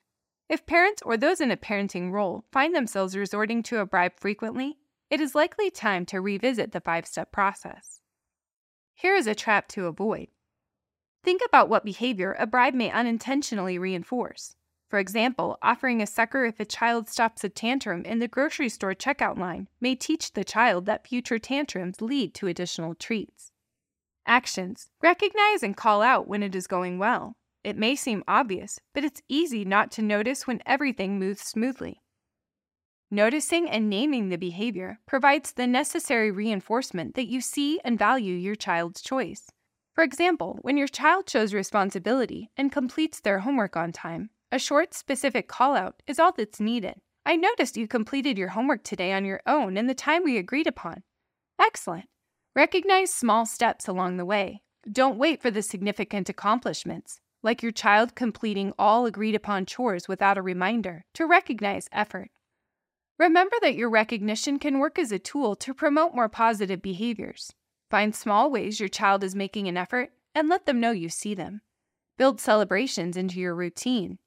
If 0.49 0.65
parents 0.65 1.01
or 1.05 1.15
those 1.15 1.39
in 1.39 1.51
a 1.51 1.57
parenting 1.57 2.11
role 2.11 2.43
find 2.51 2.75
themselves 2.75 3.15
resorting 3.15 3.63
to 3.63 3.79
a 3.79 3.85
bribe 3.85 4.19
frequently, 4.19 4.77
it 5.09 5.21
is 5.21 5.35
likely 5.35 5.71
time 5.71 6.05
to 6.07 6.19
revisit 6.19 6.73
the 6.73 6.81
five 6.81 7.07
step 7.07 7.31
process. 7.31 8.01
Here 8.93 9.15
is 9.15 9.27
a 9.27 9.35
trap 9.35 9.69
to 9.69 9.85
avoid. 9.85 10.27
Think 11.23 11.41
about 11.45 11.69
what 11.69 11.85
behavior 11.85 12.35
a 12.37 12.45
bribe 12.45 12.73
may 12.73 12.91
unintentionally 12.91 13.79
reinforce. 13.79 14.55
For 14.89 14.99
example, 14.99 15.57
offering 15.61 16.01
a 16.01 16.05
sucker 16.05 16.45
if 16.45 16.59
a 16.59 16.65
child 16.65 17.07
stops 17.07 17.43
a 17.43 17.49
tantrum 17.49 18.03
in 18.03 18.19
the 18.19 18.27
grocery 18.27 18.69
store 18.69 18.93
checkout 18.93 19.37
line 19.37 19.69
may 19.79 19.95
teach 19.95 20.33
the 20.33 20.43
child 20.43 20.85
that 20.85 21.07
future 21.07 21.39
tantrums 21.39 22.01
lead 22.01 22.33
to 22.35 22.47
additional 22.47 22.93
treats. 22.93 23.51
Actions 24.27 24.89
Recognize 25.01 25.63
and 25.63 25.75
call 25.75 26.01
out 26.01 26.27
when 26.27 26.43
it 26.43 26.55
is 26.55 26.67
going 26.67 26.99
well. 26.99 27.37
It 27.63 27.77
may 27.77 27.95
seem 27.95 28.23
obvious, 28.27 28.79
but 28.93 29.05
it's 29.05 29.21
easy 29.29 29.63
not 29.63 29.91
to 29.93 30.01
notice 30.01 30.45
when 30.45 30.61
everything 30.65 31.17
moves 31.17 31.41
smoothly. 31.41 32.03
Noticing 33.09 33.69
and 33.69 33.89
naming 33.89 34.27
the 34.27 34.37
behavior 34.37 34.99
provides 35.05 35.53
the 35.53 35.67
necessary 35.67 36.31
reinforcement 36.31 37.15
that 37.15 37.27
you 37.27 37.39
see 37.39 37.79
and 37.85 37.97
value 37.97 38.35
your 38.35 38.55
child's 38.55 39.01
choice. 39.01 39.47
For 39.93 40.03
example, 40.03 40.57
when 40.63 40.75
your 40.75 40.87
child 40.87 41.29
shows 41.29 41.53
responsibility 41.53 42.49
and 42.57 42.71
completes 42.71 43.19
their 43.19 43.39
homework 43.39 43.77
on 43.77 43.91
time, 43.91 44.31
a 44.51 44.57
short, 44.57 44.95
specific 44.95 45.47
call 45.47 45.75
out 45.75 46.01
is 46.07 46.19
all 46.19 46.31
that's 46.31 46.59
needed. 46.59 46.95
I 47.25 47.35
noticed 47.35 47.77
you 47.77 47.87
completed 47.87 48.37
your 48.37 48.49
homework 48.49 48.83
today 48.83 49.13
on 49.13 49.23
your 49.23 49.41
own 49.45 49.77
in 49.77 49.85
the 49.85 49.93
time 49.93 50.23
we 50.23 50.37
agreed 50.37 50.65
upon. 50.65 51.03
Excellent. 51.61 52.05
Recognize 52.55 53.13
small 53.13 53.45
steps 53.45 53.87
along 53.87 54.17
the 54.17 54.25
way. 54.25 54.63
Don't 54.91 55.19
wait 55.19 55.41
for 55.41 55.51
the 55.51 55.61
significant 55.61 56.27
accomplishments, 56.27 57.19
like 57.43 57.61
your 57.61 57.71
child 57.71 58.15
completing 58.15 58.73
all 58.79 59.05
agreed 59.05 59.35
upon 59.35 59.65
chores 59.65 60.07
without 60.07 60.37
a 60.37 60.41
reminder, 60.41 61.05
to 61.13 61.27
recognize 61.27 61.87
effort. 61.91 62.29
Remember 63.19 63.55
that 63.61 63.75
your 63.75 63.91
recognition 63.91 64.57
can 64.57 64.79
work 64.79 64.97
as 64.97 65.11
a 65.11 65.19
tool 65.19 65.55
to 65.57 65.73
promote 65.73 66.15
more 66.15 66.29
positive 66.29 66.81
behaviors. 66.81 67.53
Find 67.93 68.15
small 68.15 68.49
ways 68.49 68.79
your 68.79 68.89
child 68.89 69.23
is 69.23 69.35
making 69.35 69.67
an 69.67 69.77
effort 69.77 70.13
and 70.33 70.49
let 70.49 70.65
them 70.65 70.79
know 70.79 70.89
you 70.89 71.09
see 71.09 71.35
them. 71.35 71.61
Build 72.17 72.41
celebrations 72.41 73.15
into 73.15 73.39
your 73.39 73.53
routine. 73.53 74.17